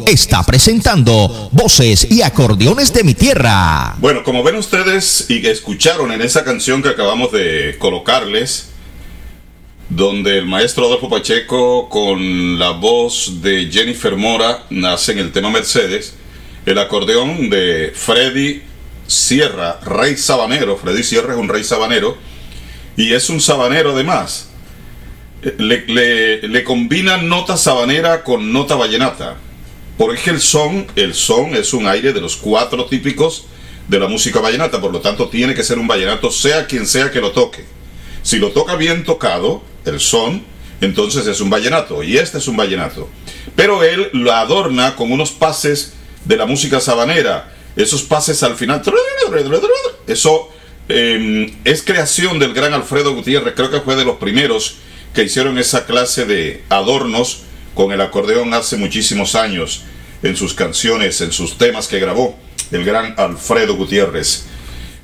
Está 0.08 0.41
presentando 0.43 1.50
Voces 1.52 2.08
y 2.10 2.22
Acordeones 2.22 2.93
de 2.93 3.04
mi 3.04 3.13
Tierra. 3.13 3.93
Bueno, 3.98 4.24
como 4.24 4.41
ven 4.41 4.56
ustedes 4.56 5.26
y 5.28 5.41
que 5.41 5.52
escucharon 5.52 6.13
en 6.13 6.22
esa 6.22 6.45
canción 6.45 6.82
que 6.82 6.88
acabamos 6.88 7.34
de 7.34 7.76
colocarles, 7.78 8.69
donde 9.89 10.38
el 10.38 10.45
maestro 10.45 10.86
Adolfo 10.86 11.10
Pacheco 11.10 11.89
con 11.89 12.58
la 12.58 12.69
voz 12.69 13.41
de 13.41 13.69
Jennifer 13.69 14.15
Mora 14.15 14.63
nace 14.69 15.12
en 15.12 15.19
el 15.19 15.34
tema 15.34 15.50
Mercedes, 15.50 16.15
el 16.65 16.78
acordeón 16.78 17.50
de 17.50 17.91
Freddy 17.93 18.62
Sierra, 19.08 19.82
rey 19.86 20.15
sabanero, 20.15 20.78
Freddy 20.78 21.04
Sierra 21.04 21.34
es 21.34 21.39
un 21.39 21.50
rey 21.50 21.65
sabanero, 21.65 22.17
y 22.95 23.12
es 23.12 23.30
un 23.30 23.41
sabanero 23.41 23.91
además. 23.91 24.52
Le, 25.58 25.86
le, 25.88 26.48
le 26.48 26.63
combina 26.63 27.17
nota 27.17 27.58
sabanera 27.58 28.24
con 28.24 28.54
nota 28.54 28.76
vallenata. 28.76 29.36
Porque 29.99 30.29
el 30.29 30.39
son, 30.39 30.88
el 30.95 31.13
son 31.13 31.55
es 31.55 31.73
un 31.73 31.85
aire 31.85 32.13
de 32.13 32.21
los 32.21 32.38
cuatro 32.38 32.85
típicos 32.85 33.47
de 33.89 33.99
la 33.99 34.07
música 34.07 34.39
vallenata, 34.39 34.79
por 34.79 34.93
lo 34.93 35.01
tanto 35.01 35.27
tiene 35.27 35.53
que 35.53 35.62
ser 35.62 35.77
un 35.77 35.89
vallenato, 35.89 36.31
sea 36.31 36.67
quien 36.67 36.88
sea 36.88 37.12
que 37.12 37.19
lo 37.19 37.33
toque. 37.33 37.65
Si 38.23 38.38
lo 38.38 38.51
toca 38.51 38.77
bien 38.77 39.03
tocado, 39.03 39.62
el 39.83 39.99
son, 39.99 40.45
entonces 40.79 41.27
es 41.27 41.41
un 41.41 41.49
vallenato, 41.49 42.01
y 42.01 42.17
este 42.17 42.38
es 42.38 42.47
un 42.47 42.55
vallenato. 42.55 43.09
Pero 43.57 43.83
él 43.83 44.09
lo 44.13 44.31
adorna 44.31 44.95
con 44.95 45.12
unos 45.12 45.31
pases 45.31 45.95
de 46.23 46.38
la 46.38 46.45
música 46.45 46.79
sabanera, 46.79 47.53
esos 47.75 48.01
pases 48.03 48.41
al 48.41 48.55
final, 48.55 48.81
eso 50.07 50.49
eh, 50.88 51.53
es 51.65 51.83
creación 51.83 52.39
del 52.39 52.53
gran 52.53 52.73
Alfredo 52.73 53.13
Gutiérrez, 53.13 53.53
creo 53.53 53.69
que 53.69 53.81
fue 53.81 53.97
de 53.97 54.05
los 54.05 54.15
primeros 54.15 54.77
que 55.13 55.23
hicieron 55.23 55.57
esa 55.57 55.85
clase 55.85 56.23
de 56.23 56.63
adornos 56.69 57.48
con 57.79 57.93
el 57.93 58.01
acordeón 58.01 58.53
hace 58.53 58.75
muchísimos 58.75 59.35
años 59.35 59.83
en 60.21 60.35
sus 60.35 60.53
canciones, 60.53 61.21
en 61.21 61.31
sus 61.31 61.57
temas 61.57 61.87
que 61.87 61.97
grabó 61.97 62.37
el 62.71 62.83
gran 62.83 63.15
Alfredo 63.17 63.73
Gutiérrez. 63.77 64.47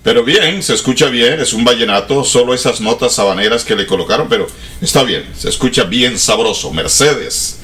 Pero 0.03 0.25
bien, 0.25 0.61
se 0.61 0.73
escucha 0.73 1.05
bien, 1.05 1.39
es 1.39 1.53
un 1.53 1.63
vallenato, 1.63 2.25
solo 2.25 2.53
esas 2.53 2.81
notas 2.81 3.13
sabaneras 3.13 3.63
que 3.63 3.77
le 3.77 3.87
colocaron, 3.87 4.27
pero 4.27 4.45
está 4.81 5.03
bien, 5.03 5.23
se 5.37 5.47
escucha 5.47 5.85
bien 5.85 6.19
sabroso. 6.19 6.73
Mercedes, 6.73 7.59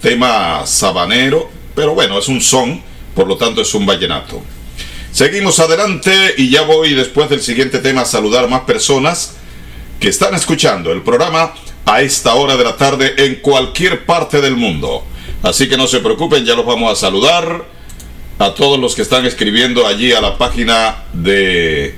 tema 0.00 0.64
sabanero, 0.64 1.50
pero 1.74 1.96
bueno, 1.96 2.16
es 2.16 2.28
un 2.28 2.40
son, 2.40 2.80
por 3.16 3.26
lo 3.26 3.36
tanto 3.36 3.62
es 3.62 3.74
un 3.74 3.84
vallenato. 3.84 4.40
Seguimos 5.10 5.58
adelante 5.58 6.36
y 6.38 6.50
ya 6.50 6.62
voy 6.62 6.94
después 6.94 7.28
del 7.28 7.42
siguiente 7.42 7.80
tema 7.80 8.02
a 8.02 8.04
saludar 8.04 8.48
más 8.48 8.60
personas 8.60 9.32
que 9.98 10.08
están 10.08 10.36
escuchando 10.36 10.92
el 10.92 11.02
programa 11.02 11.52
a 11.86 12.02
esta 12.02 12.34
hora 12.34 12.56
de 12.56 12.64
la 12.64 12.76
tarde 12.76 13.14
en 13.16 13.36
cualquier 13.36 14.04
parte 14.04 14.40
del 14.40 14.56
mundo. 14.56 15.04
Así 15.42 15.68
que 15.68 15.76
no 15.76 15.86
se 15.86 16.00
preocupen, 16.00 16.44
ya 16.44 16.54
los 16.54 16.66
vamos 16.66 16.92
a 16.92 16.96
saludar 16.96 17.64
a 18.38 18.54
todos 18.54 18.78
los 18.78 18.94
que 18.94 19.02
están 19.02 19.26
escribiendo 19.26 19.86
allí 19.86 20.12
a 20.12 20.20
la 20.20 20.38
página 20.38 21.04
de 21.12 21.94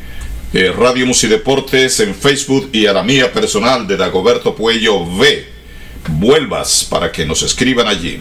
eh, 0.52 0.72
Radio 0.76 1.06
Musideportes 1.06 2.00
en 2.00 2.14
Facebook 2.14 2.70
y 2.72 2.86
a 2.86 2.92
la 2.92 3.02
mía 3.02 3.32
personal 3.32 3.86
de 3.86 3.96
Dagoberto 3.96 4.54
Puello 4.54 4.96
V. 4.98 5.48
Vuelvas 6.08 6.86
para 6.88 7.10
que 7.10 7.26
nos 7.26 7.42
escriban 7.42 7.86
allí. 7.86 8.20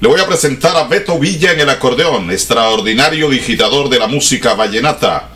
Le 0.00 0.08
voy 0.08 0.20
a 0.20 0.26
presentar 0.26 0.76
a 0.76 0.84
Beto 0.84 1.18
Villa 1.18 1.52
en 1.52 1.60
el 1.60 1.68
acordeón, 1.68 2.30
extraordinario 2.30 3.28
digitador 3.28 3.90
de 3.90 3.98
la 3.98 4.06
música 4.06 4.54
vallenata. 4.54 5.29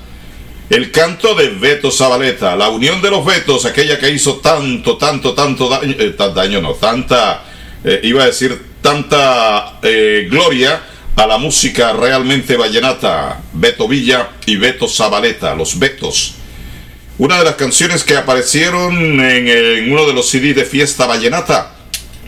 El 0.74 0.90
canto 0.90 1.36
de 1.36 1.50
Beto 1.50 1.92
Zabaleta, 1.92 2.56
la 2.56 2.68
unión 2.68 3.00
de 3.00 3.08
los 3.08 3.24
Betos, 3.24 3.64
aquella 3.64 3.96
que 3.96 4.10
hizo 4.10 4.38
tanto, 4.38 4.96
tanto, 4.96 5.32
tanto 5.32 5.68
daño, 5.68 5.94
eh, 5.96 6.16
daño 6.34 6.60
no, 6.60 6.72
tanta, 6.72 7.44
eh, 7.84 8.00
iba 8.02 8.24
a 8.24 8.26
decir, 8.26 8.60
tanta 8.82 9.78
eh, 9.82 10.26
gloria 10.28 10.82
a 11.14 11.28
la 11.28 11.38
música 11.38 11.92
realmente 11.92 12.56
vallenata, 12.56 13.40
Beto 13.52 13.86
Villa 13.86 14.30
y 14.46 14.56
Beto 14.56 14.88
Zabaleta, 14.88 15.54
los 15.54 15.78
Betos. 15.78 16.34
Una 17.18 17.38
de 17.38 17.44
las 17.44 17.54
canciones 17.54 18.02
que 18.02 18.16
aparecieron 18.16 18.96
en, 19.20 19.46
en 19.46 19.92
uno 19.92 20.08
de 20.08 20.12
los 20.12 20.28
CDs 20.28 20.56
de 20.56 20.64
fiesta 20.64 21.06
vallenata, 21.06 21.72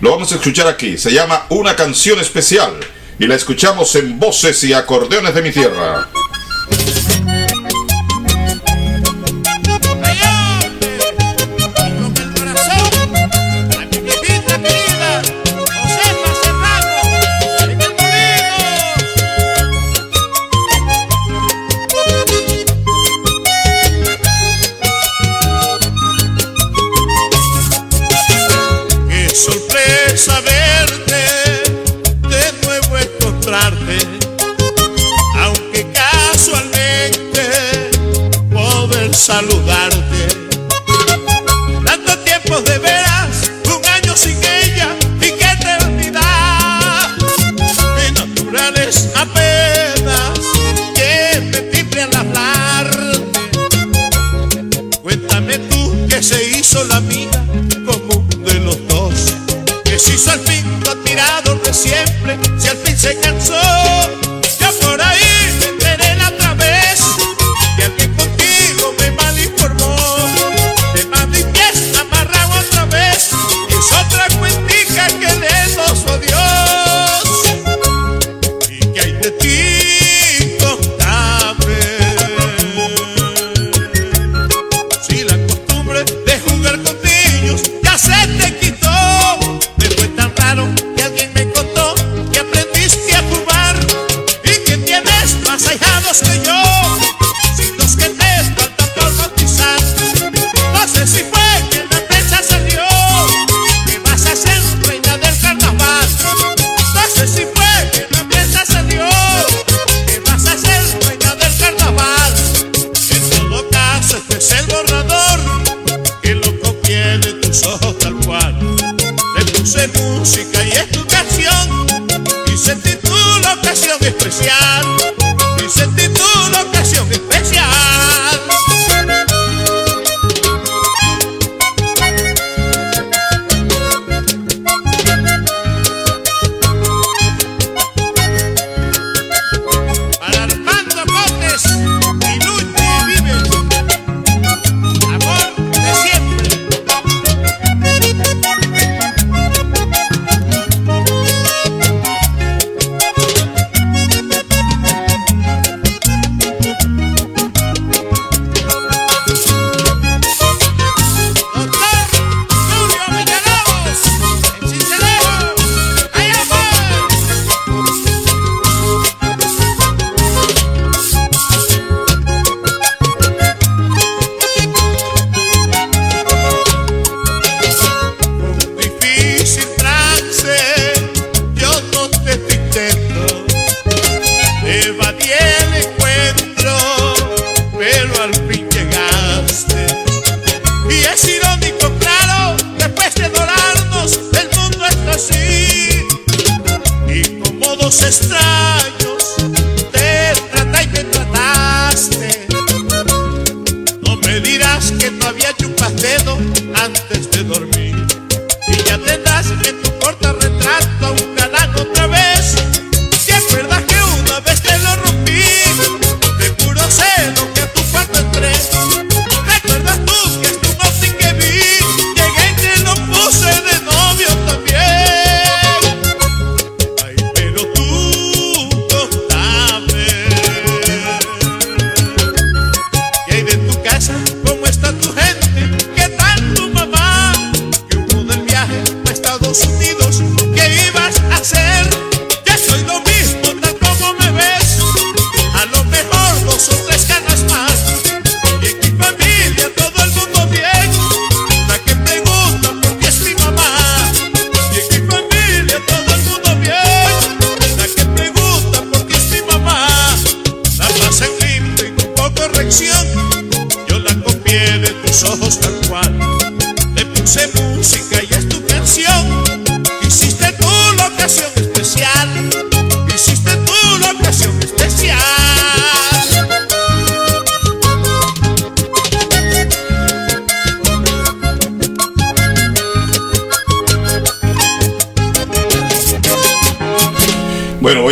lo 0.00 0.12
vamos 0.12 0.30
a 0.30 0.36
escuchar 0.36 0.68
aquí, 0.68 0.96
se 0.98 1.12
llama 1.12 1.46
Una 1.48 1.74
canción 1.74 2.20
especial 2.20 2.74
y 3.18 3.26
la 3.26 3.34
escuchamos 3.34 3.92
en 3.96 4.20
voces 4.20 4.62
y 4.62 4.72
acordeones 4.72 5.34
de 5.34 5.42
mi 5.42 5.50
tierra. 5.50 6.08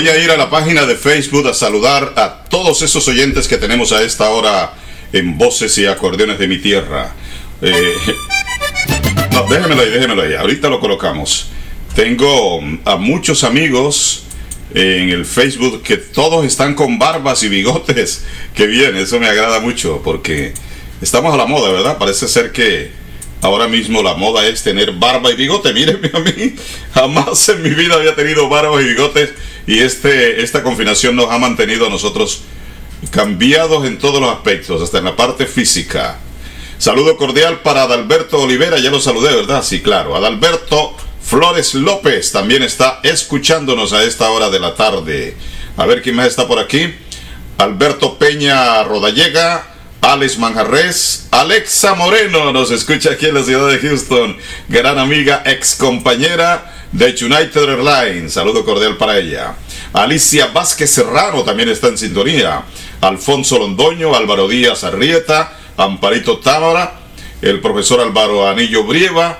Voy 0.04 0.12
a 0.12 0.22
ir 0.22 0.30
a 0.30 0.36
la 0.36 0.50
página 0.50 0.84
de 0.84 0.96
Facebook 0.96 1.48
a 1.48 1.54
saludar 1.54 2.12
a 2.16 2.44
todos 2.50 2.82
esos 2.82 3.08
oyentes 3.08 3.48
que 3.48 3.56
tenemos 3.56 3.90
a 3.90 4.02
esta 4.02 4.28
hora 4.28 4.74
en 5.14 5.38
Voces 5.38 5.78
y 5.78 5.86
Acordeones 5.86 6.38
de 6.38 6.46
mi 6.46 6.58
Tierra. 6.58 7.14
Eh, 7.62 7.94
no, 9.32 9.44
déjemelo 9.44 9.80
ahí, 9.80 9.88
déjemelo 9.88 10.20
ahí. 10.20 10.34
Ahorita 10.34 10.68
lo 10.68 10.78
colocamos. 10.78 11.48
Tengo 11.94 12.60
a 12.84 12.96
muchos 12.96 13.44
amigos 13.44 14.24
en 14.74 15.08
el 15.08 15.24
Facebook 15.24 15.82
que 15.82 15.96
todos 15.96 16.44
están 16.44 16.74
con 16.74 16.98
barbas 16.98 17.42
y 17.42 17.48
bigotes. 17.48 18.26
Qué 18.54 18.66
bien, 18.66 18.96
eso 18.96 19.18
me 19.18 19.26
agrada 19.26 19.60
mucho 19.60 20.02
porque 20.04 20.52
estamos 21.00 21.32
a 21.32 21.38
la 21.38 21.46
moda, 21.46 21.72
¿verdad? 21.72 21.96
Parece 21.96 22.28
ser 22.28 22.52
que 22.52 22.90
ahora 23.40 23.68
mismo 23.68 24.02
la 24.02 24.16
moda 24.16 24.46
es 24.46 24.62
tener 24.62 24.92
barba 24.92 25.30
y 25.30 25.36
bigote. 25.36 25.72
Mírenme 25.72 26.10
a 26.12 26.18
mí, 26.18 26.56
jamás 26.92 27.48
en 27.48 27.62
mi 27.62 27.70
vida 27.70 27.94
había 27.94 28.14
tenido 28.14 28.50
barba 28.50 28.82
y 28.82 28.84
bigotes 28.84 29.30
y 29.66 29.78
este, 29.78 30.42
esta 30.42 30.62
confinación 30.62 31.16
nos 31.16 31.30
ha 31.30 31.38
mantenido 31.38 31.86
a 31.86 31.90
nosotros 31.90 32.42
cambiados 33.10 33.86
en 33.86 33.98
todos 33.98 34.20
los 34.20 34.30
aspectos, 34.30 34.82
hasta 34.82 34.98
en 34.98 35.04
la 35.04 35.16
parte 35.16 35.46
física. 35.46 36.18
Saludo 36.78 37.16
cordial 37.16 37.60
para 37.60 37.82
Adalberto 37.82 38.40
Olivera, 38.42 38.78
ya 38.78 38.90
lo 38.90 39.00
saludé, 39.00 39.34
¿verdad? 39.34 39.62
Sí, 39.62 39.80
claro. 39.80 40.16
Adalberto 40.16 40.94
Flores 41.22 41.74
López 41.74 42.32
también 42.32 42.62
está 42.62 43.00
escuchándonos 43.02 43.92
a 43.92 44.04
esta 44.04 44.30
hora 44.30 44.50
de 44.50 44.60
la 44.60 44.74
tarde. 44.74 45.36
A 45.76 45.86
ver 45.86 46.02
quién 46.02 46.16
más 46.16 46.26
está 46.26 46.46
por 46.46 46.58
aquí. 46.58 46.94
Alberto 47.56 48.18
Peña 48.18 48.82
Rodallega, 48.82 49.66
Alex 50.00 50.38
Manjarres, 50.38 51.28
Alexa 51.30 51.94
Moreno 51.94 52.52
nos 52.52 52.70
escucha 52.70 53.12
aquí 53.12 53.26
en 53.26 53.34
la 53.34 53.42
ciudad 53.42 53.68
de 53.68 53.78
Houston. 53.78 54.36
Gran 54.68 54.98
amiga, 54.98 55.42
ex 55.46 55.76
compañera 55.76 56.73
de 56.94 57.06
United 57.06 57.68
Airlines. 57.68 58.32
Saludo 58.32 58.64
cordial 58.64 58.96
para 58.96 59.18
ella. 59.18 59.56
Alicia 59.92 60.46
Vázquez 60.46 60.90
Serrano 60.90 61.42
también 61.42 61.68
está 61.68 61.88
en 61.88 61.98
sintonía. 61.98 62.62
Alfonso 63.00 63.58
Londoño, 63.58 64.14
Álvaro 64.14 64.46
Díaz 64.48 64.84
Arrieta, 64.84 65.58
Amparito 65.76 66.38
Támara, 66.38 67.00
el 67.42 67.60
profesor 67.60 68.00
Álvaro 68.00 68.48
Anillo 68.48 68.84
Brieva, 68.84 69.38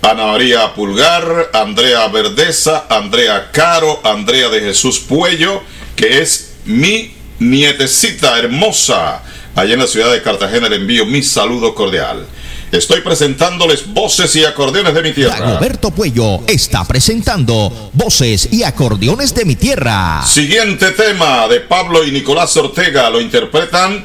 Ana 0.00 0.26
María 0.26 0.74
Pulgar, 0.74 1.50
Andrea 1.52 2.08
Verdeza, 2.08 2.86
Andrea 2.88 3.50
Caro, 3.52 4.00
Andrea 4.02 4.48
de 4.48 4.60
Jesús 4.60 4.98
Puello, 4.98 5.62
que 5.94 6.22
es 6.22 6.54
mi 6.64 7.14
nietecita 7.38 8.38
hermosa. 8.38 9.22
Allá 9.54 9.74
en 9.74 9.80
la 9.80 9.86
ciudad 9.86 10.12
de 10.12 10.22
Cartagena 10.22 10.68
le 10.68 10.76
envío 10.76 11.04
mi 11.04 11.22
saludo 11.22 11.74
cordial. 11.74 12.26
Estoy 12.72 13.00
presentándoles 13.00 13.86
voces 13.92 14.34
y 14.36 14.44
acordeones 14.44 14.92
de 14.92 15.02
mi 15.02 15.12
tierra. 15.12 15.38
Dagoberto 15.38 15.90
Puello 15.92 16.40
está 16.46 16.84
presentando 16.84 17.90
Voces 17.92 18.48
y 18.50 18.64
Acordeones 18.64 19.34
de 19.34 19.44
mi 19.44 19.54
Tierra. 19.54 20.22
Siguiente 20.26 20.90
tema 20.90 21.46
de 21.48 21.60
Pablo 21.60 22.04
y 22.04 22.10
Nicolás 22.10 22.56
Ortega 22.56 23.08
lo 23.08 23.20
interpretan 23.20 24.04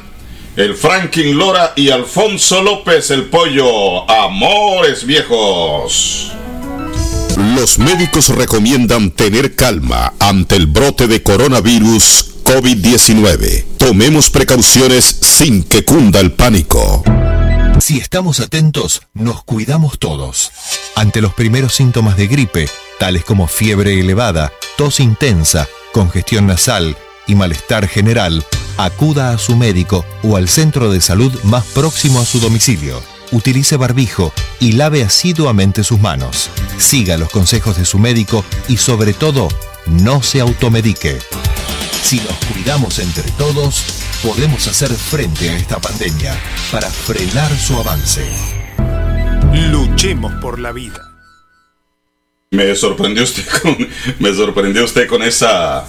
el 0.56 0.76
Franklin 0.76 1.38
Lora 1.38 1.74
y 1.76 1.90
Alfonso 1.90 2.62
López 2.62 3.10
el 3.10 3.26
Pollo. 3.26 4.10
Amores 4.10 5.06
viejos. 5.06 6.32
Los 7.56 7.80
médicos 7.80 8.30
recomiendan 8.30 9.12
tener 9.12 9.56
calma 9.56 10.14
ante 10.20 10.56
el 10.56 10.68
brote 10.68 11.08
de 11.08 11.24
coronavirus 11.24 12.44
COVID-19. 12.44 13.66
Tomemos 13.78 14.30
precauciones 14.30 15.06
sin 15.22 15.64
que 15.64 15.84
cunda 15.84 16.20
el 16.20 16.34
pánico. 16.34 17.04
Si 17.82 17.98
estamos 17.98 18.40
atentos, 18.42 19.02
nos 19.16 19.44
cuidamos 19.44 19.98
todos. 19.98 20.52
Ante 20.96 21.20
los 21.20 21.34
primeros 21.34 21.74
síntomas 21.74 22.16
de 22.16 22.28
gripe, 22.28 22.70
tales 23.00 23.26
como 23.26 23.48
fiebre 23.48 24.00
elevada, 24.00 24.54
tos 24.78 25.00
intensa, 25.00 25.68
congestión 25.92 26.46
nasal 26.46 26.96
y 27.26 27.34
malestar 27.34 27.88
general, 27.88 28.46
acuda 28.78 29.32
a 29.32 29.40
su 29.40 29.56
médico 29.56 30.06
o 30.22 30.38
al 30.38 30.48
centro 30.48 30.92
de 30.92 31.02
salud 31.02 31.34
más 31.44 31.66
próximo 31.66 32.22
a 32.22 32.26
su 32.26 32.40
domicilio. 32.40 33.02
Utilice 33.32 33.78
barbijo 33.78 34.32
y 34.60 34.74
lave 34.74 35.04
asiduamente 35.04 35.84
sus 35.84 36.00
manos. 36.00 36.52
Siga 36.78 37.18
los 37.18 37.32
consejos 37.32 37.78
de 37.78 37.86
su 37.86 37.98
médico 37.98 38.46
y 38.68 38.78
sobre 38.78 39.14
todo, 39.14 39.48
no 39.88 40.22
se 40.22 40.40
automedique. 40.40 41.20
Si 42.02 42.18
nos 42.18 42.34
cuidamos 42.52 43.00
entre 43.00 43.30
todos, 43.32 43.84
podemos 44.24 44.68
hacer 44.68 44.90
frente 44.90 45.50
a 45.50 45.58
esta 45.58 45.80
pandemia 45.80 46.36
para 46.72 46.90
frenar 46.90 47.56
su 47.58 47.78
avance. 47.78 48.24
Luchemos 49.54 50.34
por 50.42 50.60
la 50.60 50.72
vida. 50.72 51.12
Me 52.52 52.76
sorprendió 52.76 53.24
usted 53.24 53.46
con, 53.62 53.90
me 54.20 54.34
sorprendió 54.34 54.84
usted 54.84 55.08
con 55.08 55.24
esa 55.24 55.86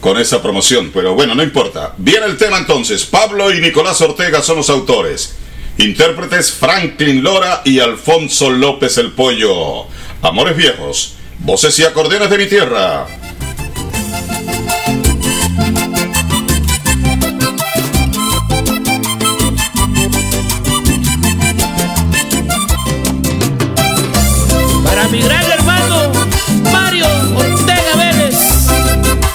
con 0.00 0.18
esa 0.18 0.42
promoción, 0.42 0.90
pero 0.92 1.14
bueno, 1.14 1.34
no 1.34 1.42
importa. 1.42 1.94
Viene 1.96 2.26
el 2.26 2.36
tema 2.36 2.58
entonces. 2.58 3.06
Pablo 3.06 3.50
y 3.54 3.60
Nicolás 3.62 4.02
Ortega 4.02 4.42
son 4.42 4.58
los 4.58 4.68
autores. 4.68 5.36
Intérpretes 5.78 6.52
Franklin 6.52 7.22
Lora 7.22 7.62
y 7.64 7.78
Alfonso 7.78 8.50
López 8.50 8.98
el 8.98 9.12
Pollo. 9.12 9.86
Amores 10.20 10.58
viejos, 10.58 11.14
voces 11.44 11.78
y 11.78 11.84
acordeones 11.84 12.30
de 12.30 12.38
mi 12.38 12.46
tierra. 12.46 13.06
Para 24.84 25.08
mi 25.08 25.20
gran 25.20 25.50
hermano 25.50 26.12
Mario 26.72 27.06
Ortega 27.36 27.96
Vélez, 27.96 28.38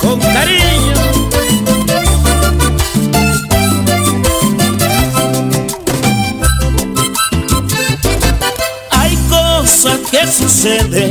con 0.02 0.20
cariño. 0.20 0.94
Hay 8.92 9.16
cosas 9.30 10.00
que 10.12 10.28
suceden 10.28 11.09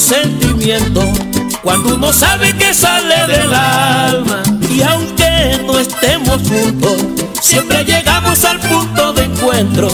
sentimiento, 0.00 1.02
cuando 1.62 1.94
uno 1.94 2.12
sabe 2.12 2.56
que 2.56 2.72
sale 2.72 3.26
del 3.26 3.52
alma. 3.52 4.42
Y 4.68 4.82
aunque 4.82 5.60
no 5.66 5.78
estemos 5.78 6.40
juntos, 6.48 6.96
siempre 7.40 7.84
llegamos 7.84 8.44
al 8.44 8.58
punto 8.60 9.12
de 9.12 9.24
encuentro. 9.24 9.88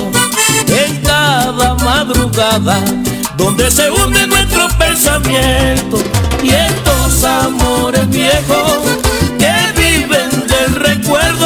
En 0.68 0.96
cada 1.02 1.74
madrugada 1.74 2.80
donde 3.36 3.70
se 3.70 3.90
hunde 3.90 4.26
nuestro 4.26 4.68
pensamiento 4.78 5.98
y 6.42 6.50
estos 6.50 7.24
amores 7.24 8.08
viejos 8.08 8.78
que 9.38 9.52
viven 9.76 10.30
del 10.46 10.74
recuerdo 10.74 11.45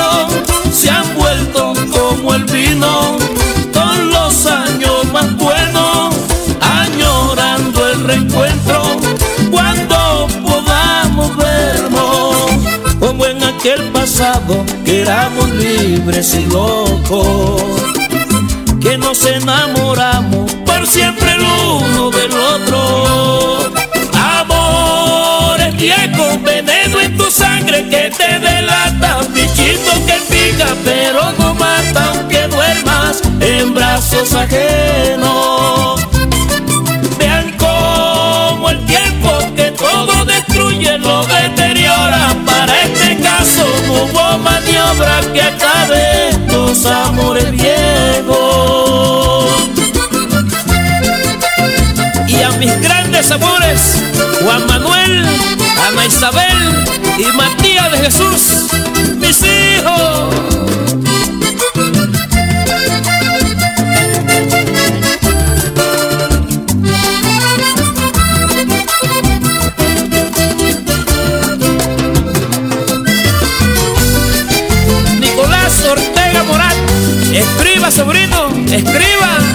aquel 13.61 13.93
pasado 13.93 14.65
que 14.87 15.03
éramos 15.03 15.51
libres 15.51 16.35
y 16.35 16.47
locos 16.47 17.63
que 18.81 18.97
nos 18.97 19.27
enamoramos 19.27 20.51
por 20.65 20.87
siempre 20.87 21.33
el 21.35 21.43
uno 21.43 22.11
del 22.11 22.33
otro. 22.33 23.71
Amores 24.15 25.77
viejos, 25.77 26.43
veneno 26.43 27.01
en 27.01 27.19
tu 27.19 27.31
sangre 27.31 27.87
que 27.91 28.11
te 28.11 28.39
delata, 28.39 29.19
bichito 29.29 29.93
que 30.07 30.19
pica 30.31 30.75
pero 30.83 31.31
no 31.39 31.55
mata 31.55 32.15
aunque 32.15 32.49
duermas 32.49 33.21
en 33.41 33.75
brazos 33.75 34.33
ajenos. 34.33 35.80
No 43.41 43.65
hubo 43.95 44.39
maniobra 44.39 45.21
que 45.33 45.43
acabe 45.43 46.31
los 46.49 46.85
amores 46.85 47.51
viejos. 47.51 49.47
Y 52.27 52.43
a 52.43 52.51
mis 52.59 52.81
grandes 52.81 53.31
amores, 53.31 54.03
Juan 54.43 54.67
Manuel, 54.67 55.27
Ana 55.89 56.07
Isabel 56.07 56.85
y 57.19 57.25
Matías 57.37 57.91
de 57.93 57.99
Jesús, 57.99 58.69
mis 59.17 59.43
hijos. 59.43 60.35
Sobrino, 78.01 78.49
escriba. 78.73 79.50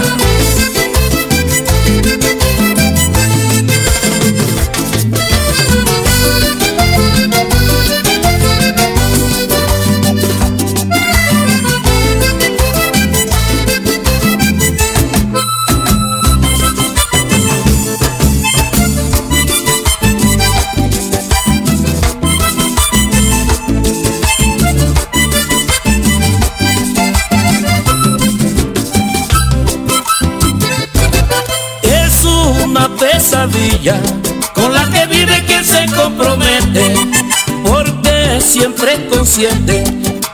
Consciente 39.36 39.84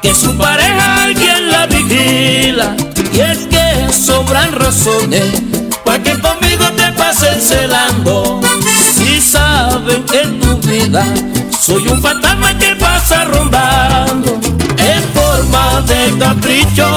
que 0.01 0.13
su 0.13 0.37
pareja 0.37 1.03
alguien 1.03 1.49
la 1.49 1.65
vigila. 1.65 2.75
Y 3.11 3.19
es 3.19 3.39
que 3.47 3.91
sobran 3.91 4.51
razones 4.53 5.41
para 5.83 6.01
que 6.03 6.11
conmigo 6.19 6.65
te 6.75 6.91
pases 6.93 7.43
celando. 7.43 8.41
Si 8.95 9.19
saben 9.19 10.03
que 10.03 10.21
en 10.21 10.39
tu 10.39 10.55
vida 10.67 11.03
soy 11.59 11.87
un 11.87 12.01
fantasma 12.01 12.57
que 12.57 12.75
pasa 12.75 13.25
rondando 13.25 14.39
en 14.77 15.03
forma 15.13 15.81
de 15.81 16.17
capricho, 16.19 16.87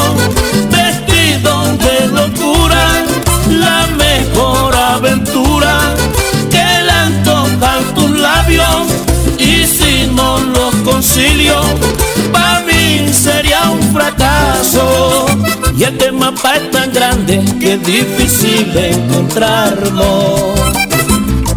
para 12.32 12.60
mí 12.62 13.12
sería 13.12 13.70
un 13.70 13.82
fracaso. 13.92 15.26
Y 15.76 15.84
este 15.84 16.10
mapa 16.10 16.56
es 16.56 16.70
tan 16.72 16.92
grande 16.92 17.40
que 17.60 17.74
es 17.74 17.82
difícil 17.84 18.76
encontrarlo. 18.76 20.54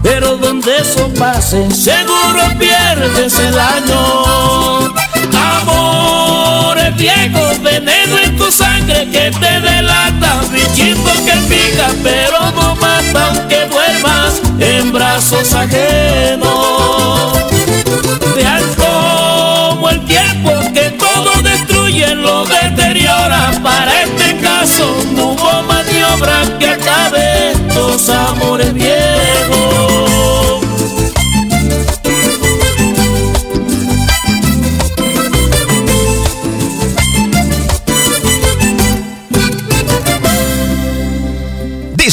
Pero 0.03 0.37
donde 0.37 0.77
eso 0.77 1.11
pase, 1.17 1.69
seguro 1.71 2.41
pierdes 2.59 3.39
el 3.39 3.57
año. 3.57 4.93
Amores 5.33 6.95
viejos, 6.95 7.61
veneno 7.63 8.17
en 8.23 8.37
tu 8.37 8.51
sangre 8.51 9.09
que 9.09 9.31
te 9.31 9.59
delata, 9.59 10.41
bichito 10.51 11.11
que 11.25 11.35
pica, 11.49 11.87
pero 12.03 12.51
no 12.51 12.75
mata 12.75 13.27
aunque 13.29 13.65
vuelvas 13.71 14.39
en 14.59 14.91
brazos 14.91 15.53
ajenos. 15.53 16.06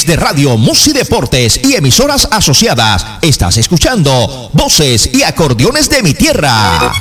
Desde 0.04 0.20
Radio 0.20 0.58
Musi 0.58 0.92
Deportes 0.92 1.58
y 1.64 1.76
emisoras 1.76 2.28
asociadas, 2.30 3.06
estás 3.22 3.56
escuchando 3.56 4.50
Voces 4.52 5.08
y 5.14 5.22
Acordeones 5.22 5.88
de 5.88 6.02
mi 6.02 6.12
Tierra. 6.12 6.92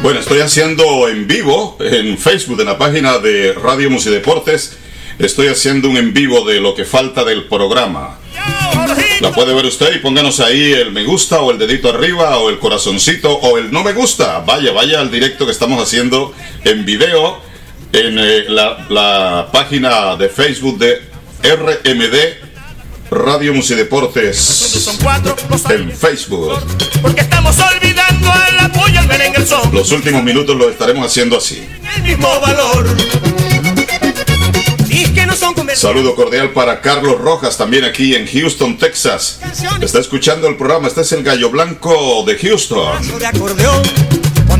Bueno, 0.00 0.20
estoy 0.20 0.40
haciendo 0.40 1.08
en 1.08 1.26
vivo 1.26 1.76
en 1.80 2.16
Facebook, 2.16 2.58
en 2.60 2.68
la 2.68 2.78
página 2.78 3.18
de 3.18 3.52
Radio 3.52 3.90
Musideportes. 3.90 4.78
Estoy 5.18 5.48
haciendo 5.48 5.90
un 5.90 5.98
en 5.98 6.14
vivo 6.14 6.42
de 6.46 6.58
lo 6.58 6.74
que 6.74 6.86
falta 6.86 7.24
del 7.24 7.44
programa. 7.48 8.16
La 9.20 9.30
puede 9.32 9.52
ver 9.52 9.66
usted 9.66 9.94
y 9.94 9.98
pónganos 9.98 10.40
ahí 10.40 10.72
el 10.72 10.90
me 10.90 11.04
gusta 11.04 11.42
o 11.42 11.50
el 11.50 11.58
dedito 11.58 11.90
arriba 11.90 12.38
o 12.38 12.48
el 12.48 12.58
corazoncito 12.58 13.30
o 13.30 13.58
el 13.58 13.70
no 13.70 13.84
me 13.84 13.92
gusta. 13.92 14.38
Vaya, 14.38 14.72
vaya 14.72 15.00
al 15.00 15.10
directo 15.10 15.44
que 15.44 15.52
estamos 15.52 15.82
haciendo 15.82 16.32
en 16.64 16.86
video 16.86 17.51
en 17.92 18.18
eh, 18.18 18.44
la, 18.48 18.86
la 18.88 19.48
página 19.52 20.16
de 20.16 20.28
Facebook 20.28 20.78
de 20.78 21.02
RMD 21.42 22.50
Radio 23.10 23.52
cuatro 25.02 25.36
los 25.50 25.68
en 25.70 25.92
Facebook. 25.92 26.58
porque 27.02 27.20
estamos 27.20 27.56
olvidando 27.58 28.32
el 28.48 28.58
apoyo 28.58 29.00
al. 29.06 29.70
Los 29.72 29.92
últimos 29.92 30.24
minutos 30.24 30.56
lo 30.56 30.70
estaremos 30.70 31.06
haciendo 31.06 31.36
así. 31.36 31.68
El 31.96 32.02
mismo 32.04 32.40
valor. 32.40 32.86
Saludo 35.74 36.14
cordial 36.14 36.50
para 36.52 36.80
Carlos 36.80 37.18
Rojas, 37.18 37.58
también 37.58 37.84
aquí 37.84 38.14
en 38.14 38.26
Houston, 38.26 38.78
Texas. 38.78 39.40
Está 39.80 39.98
escuchando 39.98 40.46
el 40.48 40.56
programa, 40.56 40.88
este 40.88 41.00
es 41.02 41.12
el 41.12 41.22
Gallo 41.22 41.50
Blanco 41.50 42.24
de 42.26 42.38
Houston. 42.38 42.98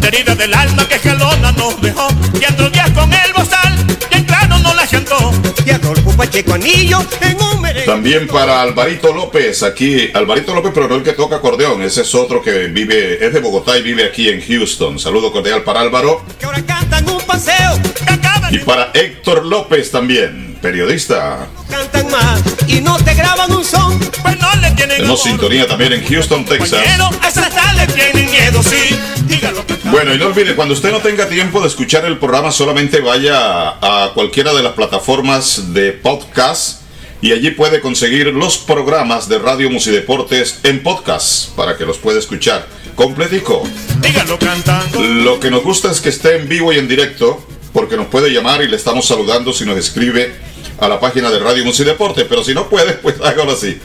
De 0.02 0.08
acordeón 0.08 0.08
Cuando 0.08 0.08
herida 0.08 0.34
del 0.34 0.54
alma 0.54 0.88
que 0.88 0.98
Jalona 0.98 1.52
nos 1.52 1.80
dejó. 1.80 2.08
Y 2.40 2.52
otro 2.52 2.70
día 2.70 2.92
con 2.94 3.12
el 3.12 3.32
bozal 3.32 3.86
Y 4.10 4.16
el 4.16 4.24
plano 4.24 4.58
no 4.58 4.74
la 4.74 4.86
chantó. 4.86 5.32
Y 5.64 5.70
a 5.70 5.78
Rodolfo 5.78 6.16
Pacheco 6.16 6.54
Anillo 6.54 7.04
En 7.20 7.40
un 7.40 7.60
merengue. 7.60 7.86
También 7.86 8.26
para 8.26 8.62
Alvarito 8.62 9.12
López, 9.12 9.62
aquí, 9.62 10.10
Alvarito 10.14 10.54
López, 10.54 10.72
pero 10.74 10.88
no 10.88 10.96
el 10.96 11.02
que 11.02 11.12
toca 11.12 11.36
acordeón, 11.36 11.82
ese 11.82 12.02
es 12.02 12.14
otro 12.14 12.42
que 12.42 12.68
vive, 12.68 13.24
es 13.24 13.32
de 13.32 13.40
Bogotá 13.40 13.76
y 13.76 13.82
vive 13.82 14.04
aquí 14.04 14.28
en 14.28 14.40
Houston. 14.40 14.98
Saludo 14.98 15.32
cordial 15.32 15.62
para 15.62 15.80
Álvaro. 15.80 16.24
Que 16.38 16.46
ahora 16.46 16.62
cantan 16.64 17.08
un 17.08 17.20
paseo 17.22 17.78
Que 18.06 18.12
acaban 18.12 18.54
y 18.54 18.58
para 18.58 18.90
Héctor 18.94 19.44
López 19.44 19.90
también, 19.90 20.58
periodista. 20.60 21.48
cantan 21.68 22.10
más 22.10 22.42
Y 22.66 22.80
no 22.80 22.96
te 22.98 23.14
graban 23.14 23.50
un 23.52 23.64
son. 23.64 23.98
Pues 23.98 24.38
no 24.38 24.54
le 24.56 24.70
tienen 24.72 24.98
Tenemos 24.98 25.22
sintonía 25.22 25.66
también 25.66 25.92
en 25.92 26.04
Houston, 26.04 26.44
Texas. 26.44 26.70
Compañero, 26.70 27.10
a 27.22 27.86
tienen 27.86 28.30
miedo, 28.30 28.62
sí. 28.62 28.98
Dígalo. 29.26 29.61
que 29.61 29.61
Bueno, 29.92 30.14
y 30.14 30.18
no 30.18 30.28
olvide, 30.28 30.56
cuando 30.56 30.72
usted 30.72 30.90
no 30.90 31.00
tenga 31.00 31.28
tiempo 31.28 31.60
de 31.60 31.68
escuchar 31.68 32.06
el 32.06 32.16
programa, 32.16 32.50
solamente 32.50 33.02
vaya 33.02 33.68
a 33.68 34.12
cualquiera 34.14 34.54
de 34.54 34.62
las 34.62 34.72
plataformas 34.72 35.74
de 35.74 35.92
podcast 35.92 36.80
y 37.20 37.32
allí 37.32 37.50
puede 37.50 37.82
conseguir 37.82 38.28
los 38.28 38.56
programas 38.56 39.28
de 39.28 39.38
Radio 39.38 39.68
Musideportes 39.68 40.60
en 40.62 40.82
podcast 40.82 41.50
para 41.50 41.76
que 41.76 41.84
los 41.84 41.98
pueda 41.98 42.18
escuchar 42.18 42.66
completico. 42.94 43.68
Dígalo 44.00 44.38
cantando. 44.38 45.02
Lo 45.02 45.38
que 45.38 45.50
nos 45.50 45.62
gusta 45.62 45.90
es 45.90 46.00
que 46.00 46.08
esté 46.08 46.36
en 46.36 46.48
vivo 46.48 46.72
y 46.72 46.78
en 46.78 46.88
directo, 46.88 47.46
porque 47.74 47.98
nos 47.98 48.06
puede 48.06 48.32
llamar 48.32 48.62
y 48.62 48.68
le 48.68 48.76
estamos 48.76 49.06
saludando 49.06 49.52
si 49.52 49.66
nos 49.66 49.76
escribe 49.76 50.34
a 50.80 50.88
la 50.88 51.00
página 51.00 51.30
de 51.30 51.38
Radio 51.38 51.66
Musideporte, 51.66 52.24
pero 52.24 52.42
si 52.42 52.54
no 52.54 52.70
puede, 52.70 52.94
pues 52.94 53.16
hágalo 53.20 53.52
así. 53.52 53.78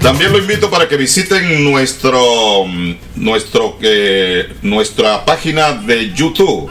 También 0.00 0.32
lo 0.32 0.38
invito 0.38 0.70
para 0.70 0.88
que 0.88 0.96
visiten 0.96 1.62
nuestro, 1.62 2.64
mm, 2.64 2.94
nuestro, 3.16 3.76
eh, 3.82 4.50
nuestra 4.62 5.24
página 5.26 5.72
de 5.72 6.12
YouTube. 6.14 6.70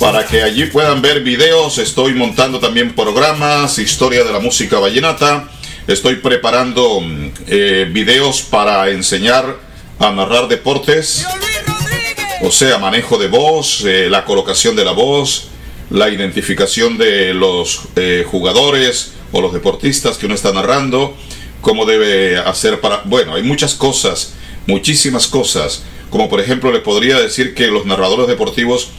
Para 0.00 0.26
que 0.26 0.42
allí 0.42 0.66
puedan 0.66 1.00
ver 1.00 1.22
videos, 1.22 1.78
estoy 1.78 2.14
montando 2.14 2.58
también 2.58 2.94
programas, 2.94 3.78
historia 3.78 4.24
de 4.24 4.32
la 4.32 4.40
música 4.40 4.80
vallenata. 4.80 5.48
Estoy 5.86 6.16
preparando 6.16 7.00
mm, 7.00 7.30
eh, 7.46 7.88
videos 7.90 8.42
para 8.42 8.90
enseñar 8.90 9.56
a 10.00 10.10
narrar 10.10 10.48
deportes. 10.48 11.24
O 12.42 12.50
sea, 12.50 12.78
manejo 12.78 13.16
de 13.16 13.28
voz, 13.28 13.84
eh, 13.84 14.08
la 14.10 14.24
colocación 14.24 14.74
de 14.74 14.84
la 14.84 14.92
voz, 14.92 15.48
la 15.88 16.08
identificación 16.08 16.98
de 16.98 17.32
los 17.32 17.82
jugadores 18.26 19.12
o 19.32 19.40
los 19.40 19.52
deportistas 19.52 20.18
que 20.18 20.26
uno 20.26 20.34
está 20.34 20.52
narrando, 20.52 21.16
cómo 21.60 21.86
debe 21.86 22.38
hacer 22.38 22.80
para... 22.80 23.02
Bueno, 23.04 23.34
hay 23.34 23.42
muchas 23.42 23.74
cosas, 23.74 24.34
muchísimas 24.66 25.26
cosas, 25.26 25.82
como 26.10 26.28
por 26.28 26.40
ejemplo 26.40 26.70
le 26.70 26.80
podría 26.80 27.18
decir 27.18 27.54
que 27.54 27.68
los 27.68 27.86
narradores 27.86 28.28
deportivos 28.28 28.90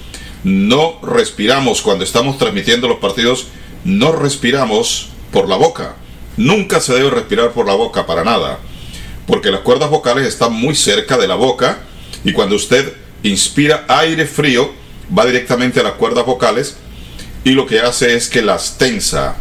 no 0.44 1.00
respiramos 1.04 1.82
cuando 1.82 2.04
estamos 2.04 2.38
transmitiendo 2.38 2.88
los 2.88 2.98
partidos, 2.98 3.48
no 3.86 4.12
respiramos 4.12 5.10
por 5.32 5.48
la 5.48 5.56
boca. 5.56 5.96
Nunca 6.36 6.80
se 6.82 6.94
debe 6.94 7.12
respirar 7.12 7.52
por 7.52 7.68
la 7.68 7.76
boca 7.76 8.06
para 8.06 8.24
nada, 8.24 8.60
porque 9.28 9.52
las 9.52 9.62
cuerdas 9.62 9.90
vocales 9.90 10.28
están 10.28 10.54
muy 10.54 10.76
cerca 10.76 11.18
de 11.18 11.28
la 11.28 11.36
boca 11.36 11.84
y 12.24 12.34
cuando 12.34 12.56
usted 12.56 12.94
inspira 13.22 13.86
aire 13.88 14.26
frío, 14.26 14.72
va 15.18 15.26
directamente 15.26 15.80
a 15.80 15.84
las 15.84 15.94
cuerdas 15.94 16.26
vocales 16.26 16.78
y 17.44 17.52
lo 17.52 17.66
que 17.66 17.80
hace 17.80 18.16
es 18.16 18.30
que 18.30 18.42
las 18.42 18.78
tensa. 18.78 19.36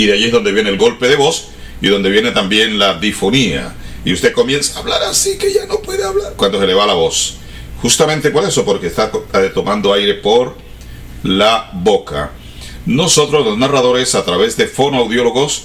Y 0.00 0.06
de 0.06 0.14
allí 0.14 0.24
es 0.24 0.32
donde 0.32 0.50
viene 0.50 0.70
el 0.70 0.78
golpe 0.78 1.10
de 1.10 1.16
voz 1.16 1.48
y 1.82 1.88
donde 1.88 2.08
viene 2.08 2.30
también 2.30 2.78
la 2.78 2.98
difonía. 2.98 3.74
Y 4.02 4.14
usted 4.14 4.32
comienza 4.32 4.78
a 4.78 4.80
hablar 4.80 5.02
así 5.02 5.36
que 5.36 5.52
ya 5.52 5.66
no 5.66 5.82
puede 5.82 6.02
hablar 6.02 6.32
cuando 6.36 6.58
se 6.58 6.66
le 6.66 6.72
va 6.72 6.86
la 6.86 6.94
voz. 6.94 7.34
Justamente 7.82 8.30
por 8.30 8.42
eso, 8.44 8.64
porque 8.64 8.86
está 8.86 9.12
eh, 9.34 9.50
tomando 9.52 9.92
aire 9.92 10.14
por 10.14 10.56
la 11.22 11.68
boca. 11.74 12.30
Nosotros 12.86 13.44
los 13.44 13.58
narradores 13.58 14.14
a 14.14 14.24
través 14.24 14.56
de 14.56 14.68
fonoaudiólogos 14.68 15.64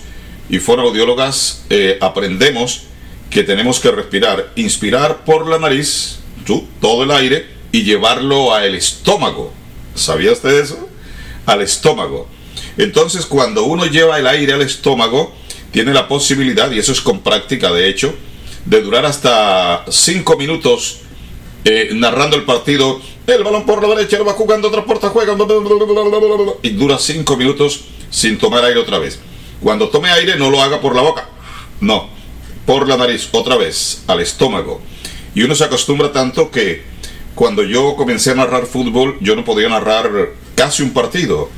y 0.50 0.60
fonoaudiólogas 0.60 1.64
eh, 1.70 1.98
aprendemos 2.02 2.82
que 3.30 3.44
tenemos 3.44 3.80
que 3.80 3.90
respirar, 3.92 4.52
inspirar 4.58 5.24
por 5.24 5.48
la 5.48 5.60
nariz, 5.60 6.20
todo 6.82 7.04
el 7.04 7.12
aire, 7.12 7.46
y 7.72 7.84
llevarlo 7.84 8.54
al 8.54 8.76
estómago. 8.76 9.54
¿Sabía 9.96 10.34
usted 10.34 10.60
eso? 10.60 10.90
Al 11.46 11.62
estómago. 11.62 12.35
Entonces, 12.78 13.26
cuando 13.26 13.64
uno 13.64 13.86
lleva 13.86 14.20
el 14.20 14.28
aire 14.28 14.54
al 14.54 14.62
estómago, 14.62 15.34
tiene 15.72 15.94
la 15.94 16.08
posibilidad, 16.08 16.72
y 16.72 16.80
eso 16.80 16.92
es 16.92 17.02
con 17.02 17.20
práctica 17.20 17.72
de 17.72 17.90
hecho, 17.90 18.14
de 18.66 18.82
durar 18.82 19.06
hasta 19.06 19.86
5 19.90 20.38
minutos 20.38 21.02
eh, 21.64 21.90
narrando 21.94 22.36
el 22.36 22.44
partido. 22.44 23.02
El 23.28 23.44
balón 23.44 23.66
por 23.66 23.82
la 23.82 23.96
derecha, 23.96 24.18
lo 24.18 24.26
va 24.26 24.34
jugando, 24.34 24.70
transporta, 24.70 25.10
juega, 25.10 25.36
y 26.62 26.70
dura 26.70 26.98
5 26.98 27.38
minutos 27.38 27.82
sin 28.10 28.38
tomar 28.38 28.64
aire 28.66 28.80
otra 28.80 29.00
vez. 29.00 29.20
Cuando 29.62 29.90
tome 29.90 30.10
aire, 30.12 30.36
no 30.38 30.50
lo 30.50 30.62
haga 30.62 30.80
por 30.80 30.96
la 30.96 31.02
boca, 31.02 31.30
no, 31.82 32.10
por 32.66 32.88
la 32.88 32.98
nariz, 32.98 33.30
otra 33.32 33.56
vez, 33.56 34.04
al 34.08 34.20
estómago. 34.20 34.82
Y 35.34 35.44
uno 35.44 35.56
se 35.56 35.64
acostumbra 35.64 36.12
tanto 36.12 36.52
que 36.52 36.84
cuando 37.36 37.64
yo 37.64 37.96
comencé 37.96 38.32
a 38.32 38.36
narrar 38.36 38.66
fútbol, 38.66 39.18
yo 39.20 39.36
no 39.36 39.44
podía 39.44 39.68
narrar 39.68 40.10
casi 40.56 40.84
un 40.84 40.92
partido. 40.92 41.50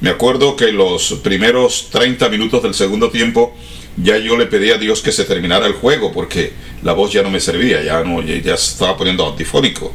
Me 0.00 0.10
acuerdo 0.10 0.54
que 0.54 0.70
los 0.70 1.14
primeros 1.24 1.88
30 1.90 2.28
minutos 2.28 2.62
del 2.62 2.74
segundo 2.74 3.10
tiempo 3.10 3.54
ya 3.96 4.16
yo 4.16 4.36
le 4.36 4.46
pedí 4.46 4.70
a 4.70 4.78
Dios 4.78 5.02
que 5.02 5.10
se 5.10 5.24
terminara 5.24 5.66
el 5.66 5.72
juego 5.72 6.12
porque 6.12 6.52
la 6.82 6.92
voz 6.92 7.12
ya 7.12 7.22
no 7.22 7.30
me 7.30 7.40
servía, 7.40 7.82
ya 7.82 8.04
no 8.04 8.22
ya 8.22 8.54
estaba 8.54 8.96
poniendo 8.96 9.26
antifónico. 9.26 9.92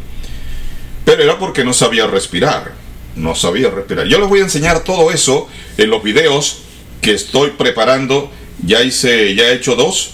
Pero 1.06 1.24
era 1.24 1.40
porque 1.40 1.64
no 1.64 1.74
sabía 1.74 2.06
respirar, 2.08 2.74
no 3.16 3.34
sabía 3.34 3.70
respirar. 3.70 4.08
Yo 4.08 4.20
les 4.20 4.28
voy 4.28 4.40
a 4.40 4.44
enseñar 4.44 4.84
todo 4.84 5.12
eso 5.12 5.48
en 5.78 5.90
los 5.90 6.04
videos 6.04 6.60
que 7.02 7.14
estoy 7.14 7.52
preparando. 7.52 8.30
Ya 8.66 8.82
hice, 8.84 9.36
ya 9.36 9.50
he 9.50 9.54
hecho 9.54 9.76
dos. 9.76 10.12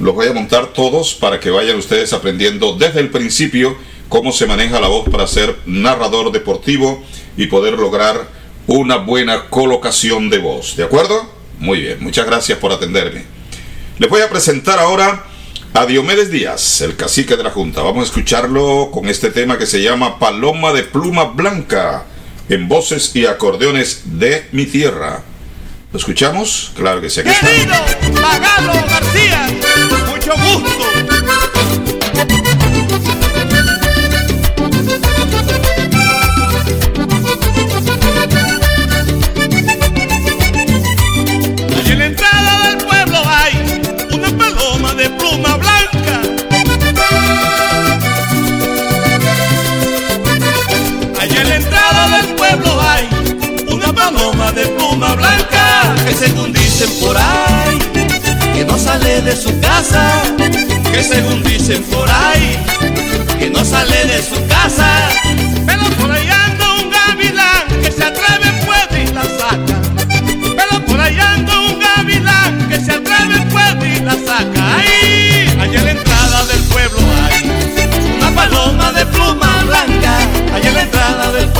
Los 0.00 0.14
voy 0.14 0.26
a 0.26 0.32
montar 0.32 0.72
todos 0.72 1.14
para 1.14 1.38
que 1.38 1.50
vayan 1.50 1.76
ustedes 1.76 2.12
aprendiendo 2.12 2.76
desde 2.76 3.00
el 3.00 3.10
principio 3.10 3.76
cómo 4.08 4.32
se 4.32 4.46
maneja 4.46 4.80
la 4.80 4.88
voz 4.88 5.08
para 5.08 5.26
ser 5.26 5.56
narrador 5.66 6.32
deportivo 6.32 7.04
y 7.36 7.46
poder 7.46 7.74
lograr 7.74 8.37
una 8.68 8.96
buena 8.96 9.48
colocación 9.48 10.30
de 10.30 10.38
voz. 10.38 10.76
¿De 10.76 10.84
acuerdo? 10.84 11.28
Muy 11.58 11.80
bien, 11.80 11.98
muchas 12.00 12.26
gracias 12.26 12.58
por 12.58 12.70
atenderme. 12.70 13.24
Les 13.98 14.08
voy 14.08 14.20
a 14.20 14.30
presentar 14.30 14.78
ahora 14.78 15.24
a 15.74 15.86
Diomedes 15.86 16.30
Díaz, 16.30 16.82
el 16.82 16.94
cacique 16.94 17.36
de 17.36 17.42
la 17.42 17.50
Junta. 17.50 17.82
Vamos 17.82 18.02
a 18.02 18.06
escucharlo 18.06 18.90
con 18.92 19.08
este 19.08 19.30
tema 19.30 19.58
que 19.58 19.66
se 19.66 19.82
llama 19.82 20.18
Paloma 20.18 20.72
de 20.72 20.84
Pluma 20.84 21.24
Blanca, 21.24 22.04
en 22.48 22.68
voces 22.68 23.10
y 23.16 23.26
acordeones 23.26 24.02
de 24.04 24.46
mi 24.52 24.66
tierra. 24.66 25.22
¿Lo 25.90 25.98
escuchamos? 25.98 26.72
Claro 26.76 27.00
que 27.00 27.08
sí. 27.08 27.20
Aquí. 27.20 27.30
Querido 27.40 27.74
Magalo 28.20 28.74
García, 28.88 29.48
mucho 30.06 30.34
gusto. 30.34 30.68
Entrada 80.88 81.32
del 81.32 81.57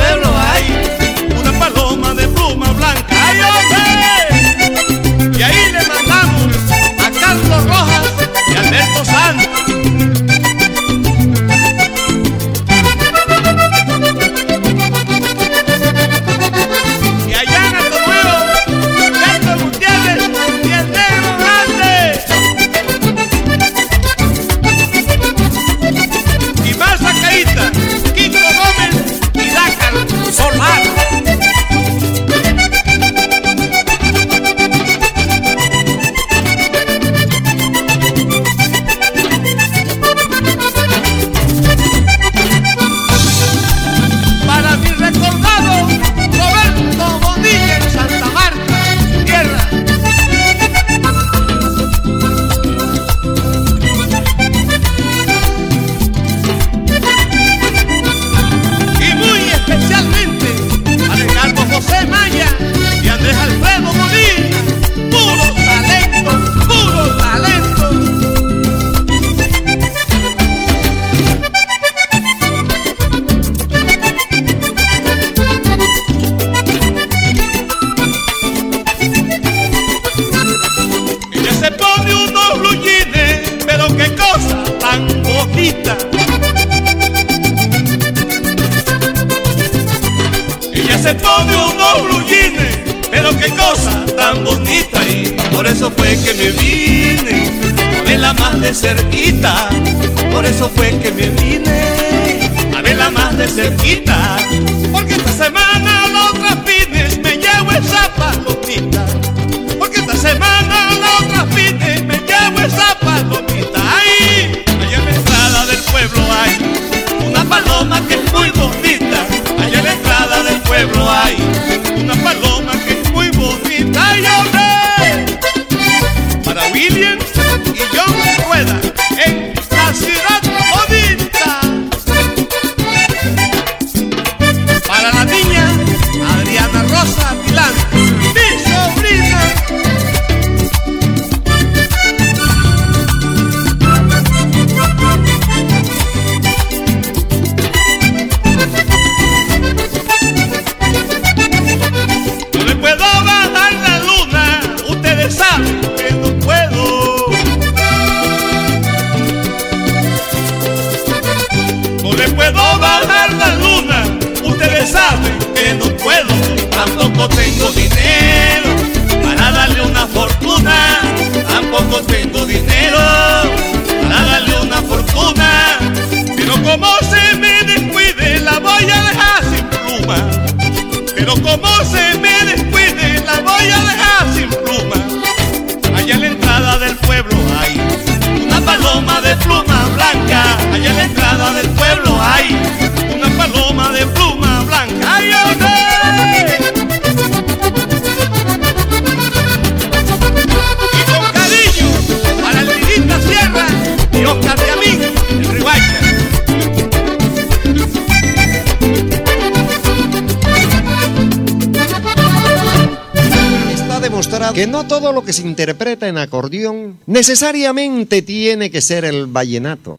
que 214.59 214.67
no 214.67 214.89
todo 214.89 215.13
lo 215.13 215.25
que 215.25 215.33
se 215.33 215.43
interpreta 215.43 216.09
en 216.09 216.19
acordeón 216.19 216.99
necesariamente 217.07 218.23
tiene 218.23 218.73
que 218.73 218.81
ser 218.81 219.05
el 219.05 219.27
vallenato. 219.27 219.99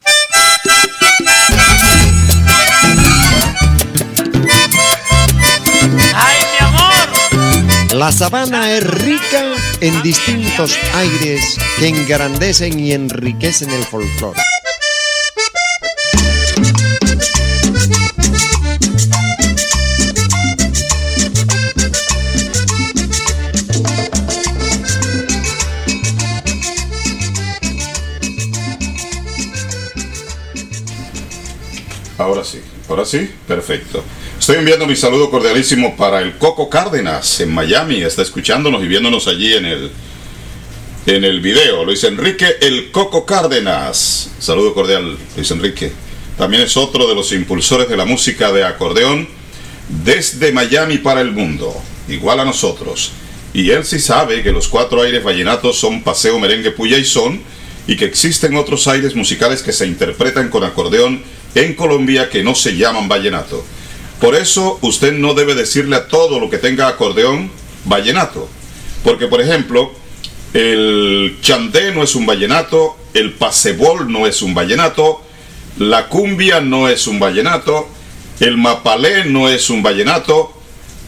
¡Ay, 6.14 6.38
mi 6.52 6.58
amor! 6.68 7.94
La 7.94 8.12
sabana 8.12 8.74
es 8.74 8.84
rica 8.84 9.56
en 9.80 10.02
distintos 10.02 10.78
aires 10.94 11.58
que 11.78 11.88
engrandecen 11.88 12.78
y 12.78 12.92
enriquecen 12.92 13.70
el 13.70 13.86
folclore. 13.86 14.42
Ahora 33.00 33.10
sí, 33.10 33.30
perfecto. 33.48 34.04
Estoy 34.38 34.58
enviando 34.58 34.86
mi 34.86 34.96
saludo 34.96 35.30
cordialísimo 35.30 35.96
para 35.96 36.22
el 36.22 36.38
Coco 36.38 36.70
Cárdenas 36.70 37.40
en 37.40 37.54
Miami. 37.54 38.02
Está 38.02 38.24
escuchándonos 38.24 38.84
y 38.84 38.88
viéndonos 38.88 39.28
allí 39.28 39.54
en 39.54 39.66
el 39.66 39.92
en 41.06 41.24
el 41.24 41.40
video. 41.40 41.86
Luis 41.86 42.04
Enrique 42.04 42.58
El 42.60 42.92
Coco 42.92 43.26
Cárdenas. 43.26 44.32
Saludo 44.40 44.74
cordial, 44.74 45.18
Luis 45.38 45.50
Enrique. 45.52 45.94
También 46.38 46.64
es 46.64 46.76
otro 46.76 47.08
de 47.08 47.16
los 47.16 47.32
impulsores 47.32 47.88
de 47.88 47.96
la 47.96 48.04
música 48.04 48.52
de 48.52 48.66
acordeón 48.66 49.28
desde 50.04 50.52
Miami 50.52 50.98
para 50.98 51.22
el 51.22 51.32
mundo, 51.32 51.74
igual 52.10 52.42
a 52.42 52.46
nosotros. 52.46 53.14
Y 53.54 53.70
él 53.72 53.86
sí 53.86 54.00
sabe 54.00 54.44
que 54.44 54.52
los 54.52 54.68
cuatro 54.68 55.02
aires 55.02 55.24
vallenatos 55.24 55.80
son 55.80 56.04
paseo, 56.04 56.38
merengue, 56.38 56.72
puya 56.72 56.98
y 56.98 57.06
son, 57.06 57.42
y 57.88 57.96
que 57.96 58.06
existen 58.06 58.58
otros 58.58 58.88
aires 58.90 59.16
musicales 59.16 59.64
que 59.64 59.72
se 59.72 59.88
interpretan 59.88 60.50
con 60.50 60.66
acordeón 60.66 61.24
en 61.56 61.74
Colombia 61.74 62.30
que 62.30 62.44
no 62.44 62.56
se 62.56 62.76
llaman 62.76 63.08
vallenato. 63.08 63.64
Por 64.20 64.36
eso 64.36 64.80
usted 64.82 65.14
no 65.14 65.34
debe 65.34 65.56
decirle 65.56 65.96
a 65.96 66.08
todo 66.08 66.40
lo 66.40 66.50
que 66.50 66.58
tenga 66.58 66.88
acordeón 66.88 67.52
vallenato. 67.86 68.50
Porque, 69.04 69.28
por 69.28 69.42
ejemplo, 69.42 69.92
el 70.54 71.38
chandé 71.42 71.94
no 71.94 72.04
es 72.04 72.16
un 72.16 72.26
vallenato, 72.26 72.98
el 73.14 73.34
pasebol 73.34 74.12
no 74.12 74.28
es 74.28 74.42
un 74.42 74.54
vallenato, 74.54 75.22
la 75.78 76.08
cumbia 76.08 76.60
no 76.60 76.90
es 76.90 77.08
un 77.08 77.20
vallenato, 77.20 77.88
el 78.40 78.58
mapalé 78.58 79.26
no 79.26 79.48
es 79.48 79.70
un 79.70 79.82
vallenato, 79.82 80.54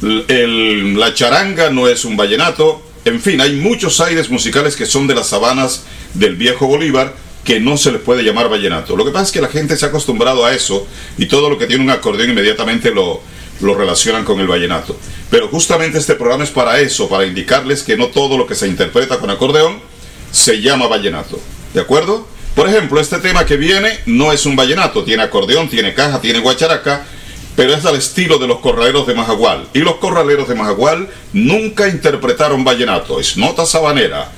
la 0.02 1.14
charanga 1.14 1.70
no 1.70 1.88
es 1.88 2.06
un 2.06 2.16
vallenato. 2.16 2.82
En 3.04 3.20
fin, 3.20 3.42
hay 3.42 3.56
muchos 3.56 4.00
aires 4.00 4.30
musicales 4.30 4.76
que 4.76 4.86
son 4.86 5.08
de 5.08 5.16
las 5.16 5.30
sabanas 5.30 5.84
del 6.14 6.36
viejo 6.36 6.68
Bolívar 6.68 7.14
que 7.44 7.60
no 7.60 7.78
se 7.78 7.92
les 7.92 8.02
puede 8.02 8.24
llamar 8.24 8.50
vallenato. 8.50 8.96
Lo 8.96 9.06
que 9.06 9.12
pasa 9.12 9.26
es 9.26 9.32
que 9.32 9.42
la 9.42 9.48
gente 9.48 9.76
se 9.76 9.86
ha 9.86 9.89
acostumbrado 9.89 10.46
a 10.46 10.54
eso 10.54 10.86
y 11.18 11.26
todo 11.26 11.50
lo 11.50 11.58
que 11.58 11.68
tiene 11.68 11.84
un 11.84 11.89
acordeón 11.89 12.30
inmediatamente 12.30 12.92
lo, 12.92 13.22
lo 13.62 13.76
relacionan 13.76 14.26
con 14.26 14.39
el 14.39 14.48
vallenato. 14.48 14.96
Pero 15.30 15.48
justamente 15.48 15.98
este 15.98 16.16
programa 16.16 16.44
es 16.44 16.52
para 16.52 16.80
eso, 16.80 17.10
para 17.10 17.26
indicarles 17.26 17.84
que 17.84 17.98
no 17.98 18.08
todo 18.08 18.38
lo 18.38 18.46
que 18.46 18.56
se 18.56 18.68
interpreta 18.68 19.18
con 19.20 19.30
acordeón 19.30 19.80
se 20.32 20.62
llama 20.62 20.88
vallenato. 20.88 21.39
¿De 21.74 21.82
acuerdo? 21.82 22.28
Por 22.56 22.68
ejemplo, 22.68 23.00
este 23.00 23.20
tema 23.20 23.46
que 23.46 23.58
viene 23.58 24.00
no 24.06 24.34
es 24.34 24.46
un 24.46 24.56
vallenato, 24.56 25.04
tiene 25.04 25.24
acordeón, 25.24 25.70
tiene 25.70 25.94
caja, 25.94 26.20
tiene 26.20 26.39
guacharaca, 26.39 27.06
pero 27.56 27.74
es 27.74 27.86
al 27.86 27.96
estilo 27.96 28.39
de 28.39 28.48
los 28.48 28.60
corraleros 28.60 29.08
de 29.08 29.14
Majagual. 29.14 29.68
Y 29.74 29.80
los 29.80 29.96
corraleros 29.96 30.48
de 30.50 30.56
Majagual 30.56 31.10
nunca 31.32 31.88
interpretaron 31.88 32.64
vallenato, 32.64 33.20
es 33.20 33.38
nota 33.38 33.66
sabanera. 33.66 34.32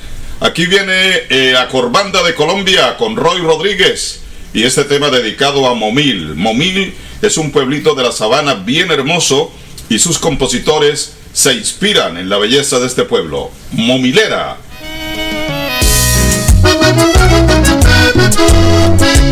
Aquí 0.44 0.66
viene 0.66 1.24
eh, 1.30 1.56
Acorbanda 1.58 2.22
de 2.22 2.36
Colombia 2.36 2.98
con 2.98 3.16
Roy 3.16 3.39
Rodríguez 3.39 4.20
y 4.54 4.64
este 4.64 4.84
tema 4.84 5.10
dedicado 5.10 5.66
a 5.70 5.74
Momil. 5.74 6.36
Momil 6.36 6.94
es 7.22 7.38
un 7.38 7.50
pueblito 7.50 7.96
de 7.96 8.04
la 8.04 8.12
sabana 8.12 8.56
bien 8.56 8.91
hermoso 8.91 9.54
y 9.88 10.00
sus 10.00 10.20
compositores 10.20 11.14
se 11.32 11.54
inspiran 11.54 12.18
en 12.18 12.28
la 12.28 12.39
belleza 12.39 12.82
de 12.82 12.88
este 12.88 13.06
pueblo. 13.06 13.52
Momilera. 13.72 14.58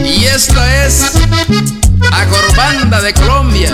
Y 0.06 0.24
esta 0.24 0.86
es 0.86 1.12
Acorbanda 2.10 3.02
de 3.02 3.14
Colombia. 3.14 3.74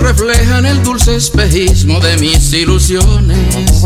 Reflejan 0.00 0.64
el 0.64 0.82
dulce 0.82 1.16
espejismo 1.16 2.00
de 2.00 2.16
mis 2.18 2.52
ilusiones. 2.52 3.84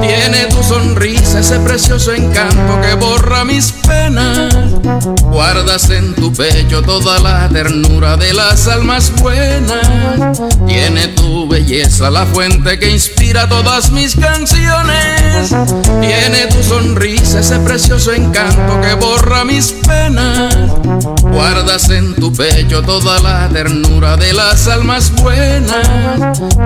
Tiene 0.00 0.46
tu 0.50 0.62
sonrisa 0.62 1.40
ese 1.40 1.58
precioso 1.60 2.12
encanto 2.12 2.80
que 2.80 2.94
borra 2.94 3.44
mis 3.44 3.72
penas. 3.72 4.54
Guardas 5.22 5.90
en 5.90 6.14
tu 6.14 6.32
pecho 6.32 6.82
toda 6.82 7.18
la 7.18 7.48
ternura 7.48 8.16
de 8.16 8.32
las 8.34 8.68
almas 8.68 9.12
buenas. 9.20 10.40
Tiene 10.66 11.08
tu 11.08 11.48
belleza 11.48 12.10
la 12.10 12.26
fuente 12.26 12.78
que 12.78 12.90
inspira 12.90 13.48
todas 13.48 13.90
mis 13.90 14.14
canciones. 14.14 15.50
Tiene 16.00 16.46
tu 16.50 16.62
sonrisa 16.62 17.40
ese 17.40 17.58
precioso 17.60 18.12
encanto 18.12 18.80
que 18.80 18.94
borra 18.94 19.44
mis 19.44 19.72
penas. 19.72 20.54
Guardas 21.22 21.88
en 21.90 22.14
tu 22.14 22.32
pecho 22.32 22.82
toda 22.82 23.18
la 23.20 23.48
ternura 23.48 24.16
de 24.16 24.32
las 24.32 24.68
almas 24.68 25.10
buenas. 25.10 25.31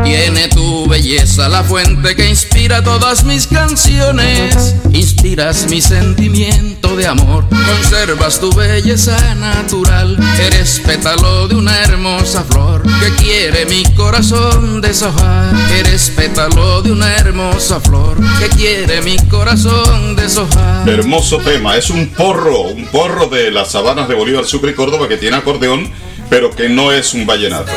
Tiene 0.05 0.49
tu 0.49 0.87
belleza 0.89 1.49
la 1.49 1.62
fuente 1.62 2.14
que 2.14 2.29
inspira 2.29 2.83
todas 2.83 3.25
mis 3.25 3.47
canciones. 3.47 4.75
Inspiras 4.93 5.67
mi 5.69 5.81
sentimiento 5.81 6.97
de 6.97 7.07
amor. 7.07 7.45
Conservas 7.49 8.41
tu 8.41 8.53
belleza 8.53 9.17
natural. 9.35 10.17
Eres 10.41 10.81
pétalo 10.85 11.49
de 11.49 11.57
una 11.57 11.81
hermosa 11.83 12.45
flor 12.45 12.83
que 12.83 13.25
quiere 13.25 13.67
mi 13.67 13.85
corazón 13.95 14.81
deshojar. 14.81 15.53
Eres 15.79 16.11
pétalo 16.11 16.83
de 16.83 16.93
una 16.93 17.14
hermosa 17.17 17.81
flor 17.81 18.17
que 18.39 18.49
quiere 18.57 19.03
mi 19.03 19.17
corazón 19.29 20.17
deshojar. 20.17 20.89
Hermoso 20.89 21.39
tema, 21.39 21.77
es 21.77 21.91
un 21.91 22.09
porro, 22.09 22.62
un 22.62 22.87
porro 22.87 23.27
de 23.27 23.51
las 23.51 23.73
sabanas 23.73 24.09
de 24.09 24.14
Bolívar, 24.14 24.45
Sucre 24.45 24.71
y 24.71 24.75
Córdoba 24.75 25.09
que 25.09 25.17
tiene 25.17 25.37
acordeón, 25.37 25.91
pero 26.29 26.51
que 26.51 26.68
no 26.68 26.93
es 26.93 27.14
un 27.14 27.27
vallenato. 27.27 27.70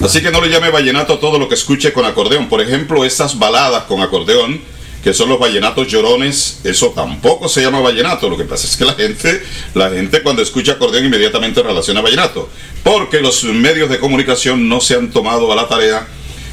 Así 0.00 0.20
que 0.20 0.30
no 0.30 0.40
le 0.40 0.48
llame 0.48 0.70
vallenato 0.70 1.14
a 1.14 1.20
todo 1.20 1.38
lo 1.38 1.48
que 1.48 1.54
escuche 1.54 1.92
con 1.92 2.04
acordeón. 2.04 2.48
Por 2.48 2.60
ejemplo, 2.60 3.04
estas 3.04 3.38
baladas 3.38 3.84
con 3.84 4.00
acordeón, 4.00 4.60
que 5.02 5.12
son 5.12 5.28
los 5.28 5.38
vallenatos 5.38 5.88
llorones, 5.88 6.60
eso 6.64 6.92
tampoco 6.94 7.48
se 7.48 7.62
llama 7.62 7.80
vallenato. 7.80 8.28
Lo 8.28 8.36
que 8.36 8.44
pasa 8.44 8.66
es 8.66 8.76
que 8.76 8.84
la 8.84 8.94
gente, 8.94 9.42
la 9.74 9.90
gente 9.90 10.22
cuando 10.22 10.42
escucha 10.42 10.72
acordeón 10.72 11.06
inmediatamente 11.06 11.62
relaciona 11.62 12.00
vallenato. 12.00 12.48
Porque 12.82 13.20
los 13.20 13.44
medios 13.44 13.90
de 13.90 13.98
comunicación 13.98 14.68
no 14.68 14.80
se 14.80 14.94
han 14.94 15.10
tomado 15.10 15.52
a 15.52 15.56
la 15.56 15.68
tarea, 15.68 16.06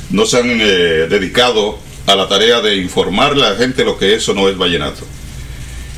no 0.10 0.26
se 0.26 0.38
han 0.38 0.50
eh, 0.50 1.08
dedicado 1.10 1.80
a 2.08 2.16
la 2.16 2.28
tarea 2.28 2.62
de 2.62 2.76
informarle 2.76 3.46
a 3.46 3.52
la 3.52 3.56
gente 3.56 3.84
lo 3.84 3.98
que 3.98 4.16
eso 4.16 4.34
no 4.34 4.50
es 4.50 4.58
vallenato. 4.58 5.06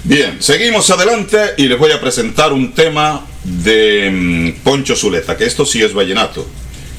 Bien, 0.08 0.38
seguimos 0.42 0.90
adelante 0.90 1.38
y 1.58 1.68
les 1.68 1.78
voy 1.78 1.92
a 1.92 2.00
presentar 2.00 2.54
un 2.54 2.72
tema 2.72 3.26
de 3.44 4.10
mm, 4.10 4.64
Poncho 4.64 4.96
Zuleta, 4.96 5.36
que 5.36 5.44
esto 5.44 5.66
sí 5.66 5.82
es 5.82 5.94
vallenato. 5.94 6.48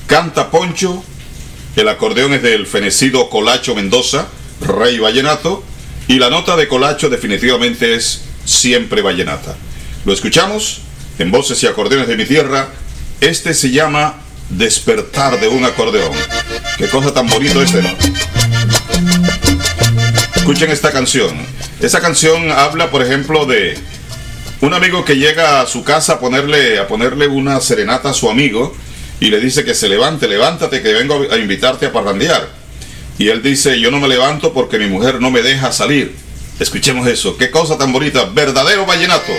Canta 0.06 0.50
Poncho, 0.50 1.02
el 1.74 1.88
acordeón 1.88 2.34
es 2.34 2.42
del 2.42 2.66
fenecido 2.66 3.30
Colacho 3.30 3.74
Mendoza, 3.74 4.28
rey 4.60 4.98
vallenato, 4.98 5.64
y 6.06 6.18
la 6.18 6.28
nota 6.28 6.54
de 6.54 6.68
Colacho 6.68 7.08
definitivamente 7.08 7.94
es 7.94 8.24
siempre 8.44 9.00
vallenata. 9.00 9.56
Lo 10.04 10.12
escuchamos 10.12 10.82
en 11.18 11.30
Voces 11.30 11.62
y 11.62 11.66
Acordeones 11.66 12.08
de 12.08 12.16
mi 12.18 12.26
Tierra. 12.26 12.68
Este 13.22 13.54
se 13.54 13.70
llama 13.70 14.16
Despertar 14.50 15.40
de 15.40 15.48
un 15.48 15.64
acordeón. 15.64 16.12
Qué 16.76 16.88
cosa 16.88 17.14
tan 17.14 17.26
bonito 17.26 17.62
este, 17.62 17.80
¿no? 17.80 17.88
Escuchen 20.36 20.70
esta 20.70 20.92
canción. 20.92 21.57
Esa 21.80 22.00
canción 22.00 22.50
habla, 22.50 22.90
por 22.90 23.02
ejemplo, 23.02 23.46
de 23.46 23.78
un 24.60 24.74
amigo 24.74 25.04
que 25.04 25.16
llega 25.16 25.60
a 25.60 25.66
su 25.66 25.84
casa 25.84 26.14
a 26.14 26.20
ponerle, 26.20 26.78
a 26.78 26.88
ponerle 26.88 27.28
una 27.28 27.60
serenata 27.60 28.10
a 28.10 28.14
su 28.14 28.28
amigo 28.28 28.74
y 29.20 29.28
le 29.30 29.38
dice 29.38 29.64
que 29.64 29.74
se 29.74 29.88
levante, 29.88 30.26
levántate, 30.26 30.82
que 30.82 30.92
vengo 30.92 31.26
a 31.30 31.36
invitarte 31.36 31.86
a 31.86 31.92
parrandear. 31.92 32.48
Y 33.18 33.28
él 33.28 33.42
dice, 33.42 33.78
yo 33.80 33.92
no 33.92 34.00
me 34.00 34.08
levanto 34.08 34.52
porque 34.52 34.78
mi 34.78 34.86
mujer 34.86 35.20
no 35.20 35.30
me 35.30 35.42
deja 35.42 35.70
salir. 35.70 36.16
Escuchemos 36.58 37.06
eso, 37.06 37.36
qué 37.36 37.50
cosa 37.50 37.78
tan 37.78 37.92
bonita, 37.92 38.24
verdadero 38.24 38.84
vallenato. 38.84 39.32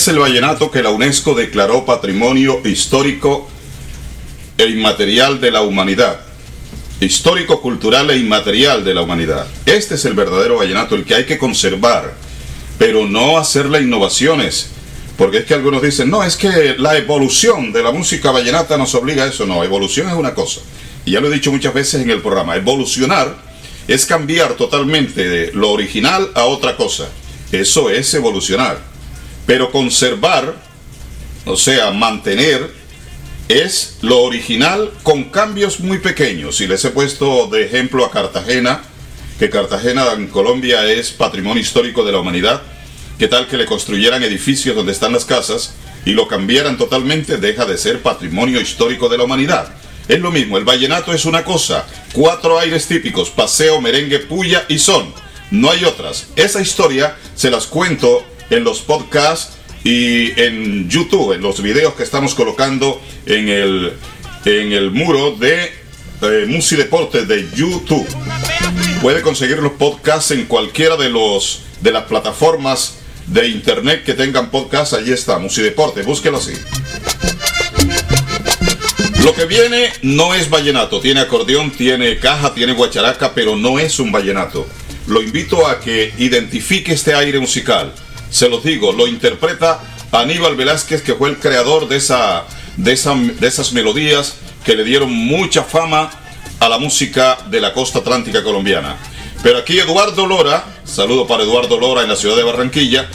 Es 0.00 0.08
el 0.08 0.18
vallenato 0.18 0.70
que 0.70 0.82
la 0.82 0.88
UNESCO 0.88 1.34
declaró 1.34 1.84
Patrimonio 1.84 2.62
Histórico 2.64 3.50
e 4.56 4.64
Inmaterial 4.64 5.42
de 5.42 5.50
la 5.50 5.60
Humanidad. 5.60 6.20
Histórico, 7.02 7.60
cultural 7.60 8.08
e 8.08 8.16
inmaterial 8.16 8.82
de 8.82 8.94
la 8.94 9.02
humanidad. 9.02 9.46
Este 9.66 9.96
es 9.96 10.06
el 10.06 10.14
verdadero 10.14 10.56
vallenato, 10.56 10.94
el 10.94 11.04
que 11.04 11.16
hay 11.16 11.26
que 11.26 11.36
conservar, 11.36 12.14
pero 12.78 13.06
no 13.06 13.36
hacerle 13.36 13.82
innovaciones. 13.82 14.70
Porque 15.18 15.38
es 15.38 15.44
que 15.44 15.52
algunos 15.52 15.82
dicen, 15.82 16.08
no, 16.08 16.24
es 16.24 16.36
que 16.36 16.76
la 16.78 16.96
evolución 16.96 17.70
de 17.70 17.82
la 17.82 17.92
música 17.92 18.30
vallenata 18.30 18.78
nos 18.78 18.94
obliga 18.94 19.24
a 19.24 19.26
eso. 19.26 19.44
No, 19.44 19.62
evolución 19.62 20.08
es 20.08 20.14
una 20.14 20.32
cosa. 20.32 20.62
Y 21.04 21.10
ya 21.10 21.20
lo 21.20 21.28
he 21.28 21.34
dicho 21.34 21.52
muchas 21.52 21.74
veces 21.74 22.00
en 22.00 22.08
el 22.08 22.22
programa. 22.22 22.56
Evolucionar 22.56 23.36
es 23.86 24.06
cambiar 24.06 24.54
totalmente 24.54 25.28
de 25.28 25.52
lo 25.52 25.70
original 25.70 26.30
a 26.34 26.44
otra 26.44 26.78
cosa. 26.78 27.06
Eso 27.52 27.90
es 27.90 28.14
evolucionar. 28.14 28.89
Pero 29.50 29.72
conservar, 29.72 30.54
o 31.44 31.56
sea, 31.56 31.90
mantener, 31.90 32.70
es 33.48 33.98
lo 34.00 34.20
original 34.20 34.92
con 35.02 35.24
cambios 35.24 35.80
muy 35.80 35.98
pequeños. 35.98 36.60
Y 36.60 36.68
les 36.68 36.84
he 36.84 36.90
puesto 36.90 37.48
de 37.48 37.64
ejemplo 37.64 38.04
a 38.04 38.12
Cartagena, 38.12 38.80
que 39.40 39.50
Cartagena 39.50 40.12
en 40.12 40.28
Colombia 40.28 40.88
es 40.88 41.10
patrimonio 41.10 41.60
histórico 41.60 42.04
de 42.04 42.12
la 42.12 42.20
humanidad. 42.20 42.62
¿Qué 43.18 43.26
tal 43.26 43.48
que 43.48 43.56
le 43.56 43.66
construyeran 43.66 44.22
edificios 44.22 44.76
donde 44.76 44.92
están 44.92 45.12
las 45.12 45.24
casas 45.24 45.74
y 46.04 46.12
lo 46.12 46.28
cambiaran 46.28 46.78
totalmente? 46.78 47.36
Deja 47.36 47.66
de 47.66 47.76
ser 47.76 48.02
patrimonio 48.02 48.60
histórico 48.60 49.08
de 49.08 49.18
la 49.18 49.24
humanidad. 49.24 49.74
Es 50.06 50.20
lo 50.20 50.30
mismo, 50.30 50.58
el 50.58 50.64
vallenato 50.64 51.12
es 51.12 51.24
una 51.24 51.42
cosa, 51.42 51.88
cuatro 52.12 52.56
aires 52.56 52.86
típicos, 52.86 53.30
paseo, 53.30 53.80
merengue, 53.80 54.20
puya 54.20 54.64
y 54.68 54.78
son. 54.78 55.12
No 55.50 55.72
hay 55.72 55.84
otras. 55.84 56.28
Esa 56.36 56.60
historia 56.60 57.16
se 57.34 57.50
las 57.50 57.66
cuento 57.66 58.24
en 58.50 58.64
los 58.64 58.80
podcasts 58.80 59.56
y 59.84 60.38
en 60.40 60.88
YouTube, 60.90 61.32
en 61.32 61.40
los 61.40 61.62
videos 61.62 61.94
que 61.94 62.02
estamos 62.02 62.34
colocando 62.34 63.00
en 63.26 63.48
el, 63.48 63.92
en 64.44 64.72
el 64.72 64.90
muro 64.90 65.32
de 65.32 65.72
eh, 66.22 66.44
Musi 66.46 66.76
Deportes 66.76 67.26
de 67.26 67.48
YouTube. 67.54 68.06
Puede 69.00 69.22
conseguir 69.22 69.58
los 69.58 69.72
podcasts 69.72 70.32
en 70.32 70.44
cualquiera 70.44 70.96
de 70.96 71.08
los 71.08 71.62
de 71.80 71.92
las 71.92 72.04
plataformas 72.04 72.98
de 73.26 73.48
internet 73.48 74.04
que 74.04 74.14
tengan 74.14 74.50
podcast. 74.50 74.92
Allí 74.92 75.12
está, 75.12 75.38
Musi 75.38 75.62
Deportes, 75.62 76.04
búsquelo 76.04 76.38
así. 76.38 76.52
Lo 79.24 79.34
que 79.34 79.44
viene 79.44 79.92
no 80.02 80.34
es 80.34 80.50
vallenato, 80.50 81.00
tiene 81.00 81.20
acordeón, 81.20 81.70
tiene 81.70 82.18
caja, 82.18 82.54
tiene 82.54 82.72
guacharaca, 82.72 83.32
pero 83.34 83.56
no 83.56 83.78
es 83.78 83.98
un 83.98 84.12
vallenato. 84.12 84.66
Lo 85.06 85.22
invito 85.22 85.66
a 85.66 85.80
que 85.80 86.12
identifique 86.18 86.92
este 86.92 87.14
aire 87.14 87.38
musical. 87.38 87.92
Se 88.30 88.48
los 88.48 88.62
digo, 88.62 88.92
lo 88.92 89.06
interpreta 89.06 89.80
Aníbal 90.12 90.56
Velázquez, 90.56 91.02
que 91.02 91.14
fue 91.14 91.30
el 91.30 91.38
creador 91.38 91.88
de, 91.88 91.96
esa, 91.96 92.44
de, 92.76 92.92
esa, 92.92 93.14
de 93.14 93.46
esas 93.46 93.72
melodías 93.72 94.36
que 94.64 94.74
le 94.74 94.84
dieron 94.84 95.12
mucha 95.12 95.62
fama 95.62 96.10
a 96.58 96.68
la 96.68 96.78
música 96.78 97.38
de 97.48 97.60
la 97.60 97.72
costa 97.72 98.00
atlántica 98.00 98.42
colombiana. 98.42 98.96
Pero 99.42 99.58
aquí 99.58 99.78
Eduardo 99.78 100.26
Lora, 100.26 100.64
saludo 100.84 101.26
para 101.26 101.42
Eduardo 101.42 101.78
Lora 101.80 102.02
en 102.02 102.08
la 102.08 102.16
ciudad 102.16 102.36
de 102.36 102.42
Barranquilla, 102.42 103.08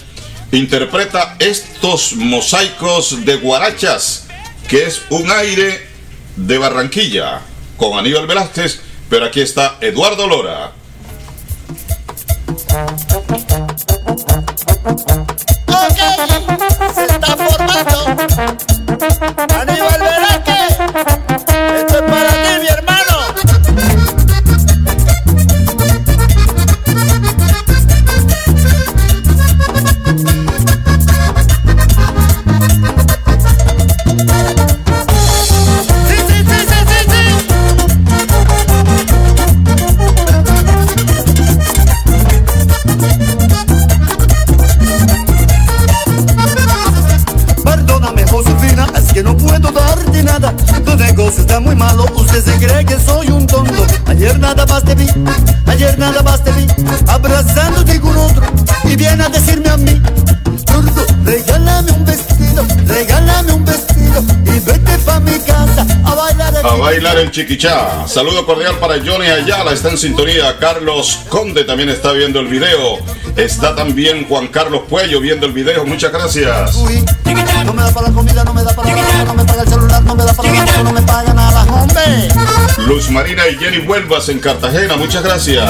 interpreta 0.51 1.36
estos 1.39 2.13
mosaicos 2.16 3.26
de 3.26 3.36
guarachas, 3.36 4.28
que 4.68 4.86
es 4.86 5.01
un 5.09 5.30
aire 5.32 5.88
de 6.36 6.57
Barranquilla, 6.57 7.41
con 7.78 7.97
Aníbal 7.97 8.26
Velázquez, 8.26 8.82
pero 9.09 9.26
aquí 9.26 9.41
está 9.41 9.78
Eduardo 9.82 10.28
Lora. 10.28 10.72
Se 16.28 17.05
está. 17.05 17.45
Nada 56.11 56.23
más 56.23 56.41
abrazándote 57.07 57.99
con 57.99 58.17
otro. 58.17 58.43
Y 58.83 58.95
viene 58.95 59.23
a 59.23 59.29
decirme 59.29 59.69
a 59.69 59.77
mí, 59.77 60.01
regálame 61.23 61.91
un 61.91 62.05
vestido, 62.05 62.65
regálame 62.85 63.53
un 63.53 63.65
vestido. 63.65 64.23
Y 64.45 64.59
vete 64.59 64.97
pa' 64.99 65.19
mi 65.19 65.37
casa 65.39 65.85
a 66.05 66.15
bailar 66.15 66.53
A 66.57 66.75
bailar 66.75 67.19
en 67.19 67.31
Chiquichá. 67.31 68.07
Saludo 68.07 68.45
cordial 68.45 68.77
para 68.79 68.95
Johnny 68.95 69.27
Ayala, 69.27 69.73
está 69.73 69.89
en 69.89 69.97
sintonía. 69.97 70.57
Carlos 70.59 71.21
Conde 71.29 71.63
también 71.63 71.89
está 71.89 72.11
viendo 72.11 72.39
el 72.39 72.47
video. 72.47 72.99
Está 73.35 73.75
también 73.75 74.27
Juan 74.27 74.47
Carlos 74.47 74.83
Puello 74.87 75.19
viendo 75.19 75.45
el 75.45 75.51
video. 75.51 75.85
Muchas 75.85 76.11
gracias. 76.11 76.77
No 77.65 77.73
me 77.73 77.81
da 77.81 77.91
para 77.91 78.07
la 78.07 78.13
comida, 78.13 78.43
no 78.43 78.53
me 78.53 78.63
da 78.63 78.75
para 78.75 78.95
la 78.95 79.23
no 79.25 79.33
me 79.33 79.43
paga 79.43 79.63
el 79.63 79.67
celular, 79.67 80.03
no 80.03 80.15
me 80.15 80.23
da 80.23 80.33
para 80.33 80.53
la 80.53 80.83
no 80.83 80.93
me 80.93 81.01
paga 81.01 81.34
hombre. 81.76 82.30
Luz 82.88 83.09
Marina 83.09 83.47
y 83.47 83.55
Jenny 83.57 83.80
Vuelvas 83.80 84.30
en 84.30 84.39
Cartagena. 84.39 84.95
Muchas 84.95 85.23
gracias. 85.23 85.69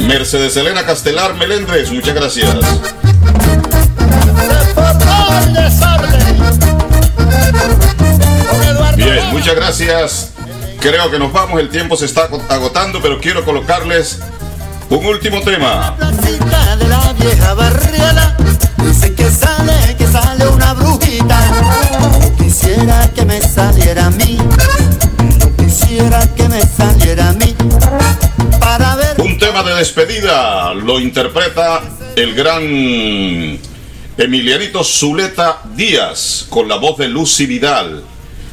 Mercedes 0.00 0.56
Elena 0.56 0.84
Castelar 0.84 1.34
Melendres. 1.34 1.92
Muchas 1.92 2.14
gracias. 2.14 2.56
Bien, 8.96 9.26
muchas 9.32 9.54
gracias. 9.54 10.30
Creo 10.80 11.10
que 11.10 11.18
nos 11.18 11.32
vamos, 11.32 11.60
el 11.60 11.68
tiempo 11.68 11.96
se 11.96 12.06
está 12.06 12.28
agotando, 12.48 13.02
pero 13.02 13.20
quiero 13.20 13.44
colocarles 13.44 14.20
un 14.90 15.04
último 15.04 15.40
tema. 15.42 15.94
Placita 15.96 16.76
de 16.76 16.88
la 16.88 17.12
vieja 17.14 17.54
Dicen 18.84 19.14
que 19.14 19.30
sale, 19.30 19.96
que 19.96 20.06
sale 20.06 20.48
una 20.48 20.74
brujita 20.74 21.38
quisiera 22.38 23.10
que 23.14 23.24
me 23.24 23.40
saliera 23.40 24.06
a 24.06 24.10
mí 24.10 24.38
quisiera 25.56 26.34
que 26.34 26.48
me 26.48 26.60
saliera 26.62 27.28
a 27.30 27.32
mí 27.32 27.54
Un 29.18 29.38
tema 29.38 29.62
de 29.62 29.74
despedida 29.74 30.74
lo 30.74 31.00
interpreta 31.00 31.82
el 32.16 32.34
gran 32.34 32.62
Emilianito 34.18 34.82
Zuleta 34.82 35.62
Díaz 35.76 36.46
con 36.48 36.68
la 36.68 36.76
voz 36.76 36.98
de 36.98 37.06
Lucy 37.06 37.46
Vidal. 37.46 38.02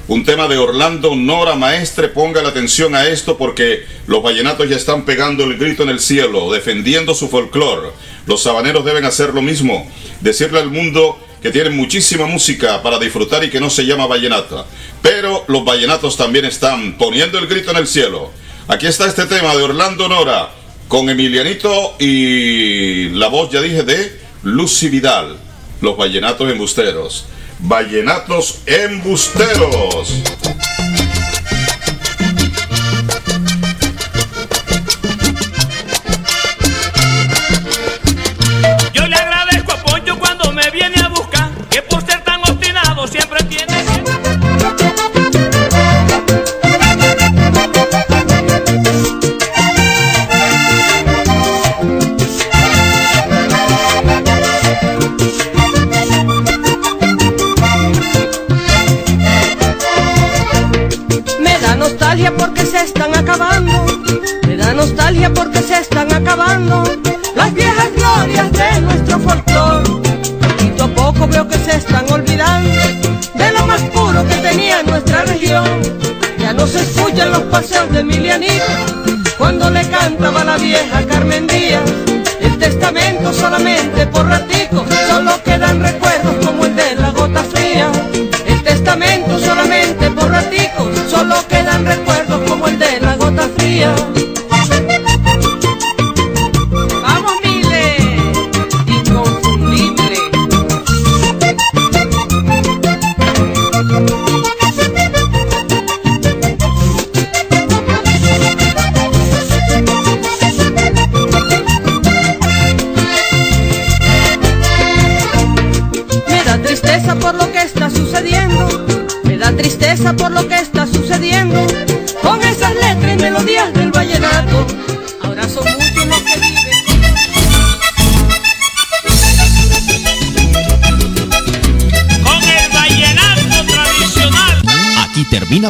Un 0.07 0.23
tema 0.23 0.47
de 0.47 0.59
Orlando 0.59 1.15
Nora 1.15 1.55
Maestre, 1.55 2.09
ponga 2.09 2.43
la 2.43 2.49
atención 2.49 2.93
a 2.93 3.07
esto 3.07 3.35
porque 3.35 3.83
los 4.05 4.21
vallenatos 4.21 4.69
ya 4.69 4.75
están 4.75 5.05
pegando 5.05 5.43
el 5.43 5.57
grito 5.57 5.81
en 5.81 5.89
el 5.89 5.99
cielo, 5.99 6.51
defendiendo 6.53 7.15
su 7.15 7.27
folclore. 7.27 7.89
Los 8.25 8.43
sabaneros 8.43 8.85
deben 8.85 9.05
hacer 9.05 9.33
lo 9.33 9.41
mismo, 9.41 9.89
decirle 10.21 10.59
al 10.59 10.71
mundo 10.71 11.19
que 11.41 11.51
tienen 11.51 11.75
muchísima 11.75 12.25
música 12.25 12.81
para 12.81 12.97
disfrutar 12.97 13.43
y 13.43 13.51
que 13.51 13.59
no 13.59 13.69
se 13.69 13.85
llama 13.85 14.07
vallenata. 14.07 14.65
Pero 15.01 15.45
los 15.47 15.63
vallenatos 15.63 16.17
también 16.17 16.45
están 16.45 16.97
poniendo 16.97 17.37
el 17.37 17.47
grito 17.47 17.71
en 17.71 17.77
el 17.77 17.87
cielo. 17.87 18.31
Aquí 18.67 18.87
está 18.87 19.05
este 19.05 19.27
tema 19.27 19.55
de 19.55 19.61
Orlando 19.61 20.07
Nora 20.07 20.49
con 20.87 21.07
Emilianito 21.07 21.95
y 21.99 23.09
la 23.09 23.27
voz, 23.27 23.51
ya 23.51 23.61
dije, 23.61 23.83
de 23.83 24.19
Lucy 24.41 24.89
Vidal. 24.89 25.37
Los 25.81 25.95
vallenatos 25.97 26.49
embusteros. 26.49 27.25
Vallenatos 27.59 28.59
embusteros. 28.65 30.23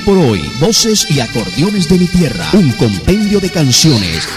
Por 0.05 0.17
hoy 0.19 0.49
Voces 0.59 1.07
y 1.09 1.19
Acordeones 1.19 1.89
de 1.89 1.97
mi 1.97 2.07
Tierra, 2.07 2.47
un 2.53 2.71
compendio 2.73 3.39
de 3.39 3.49
canciones 3.49 4.27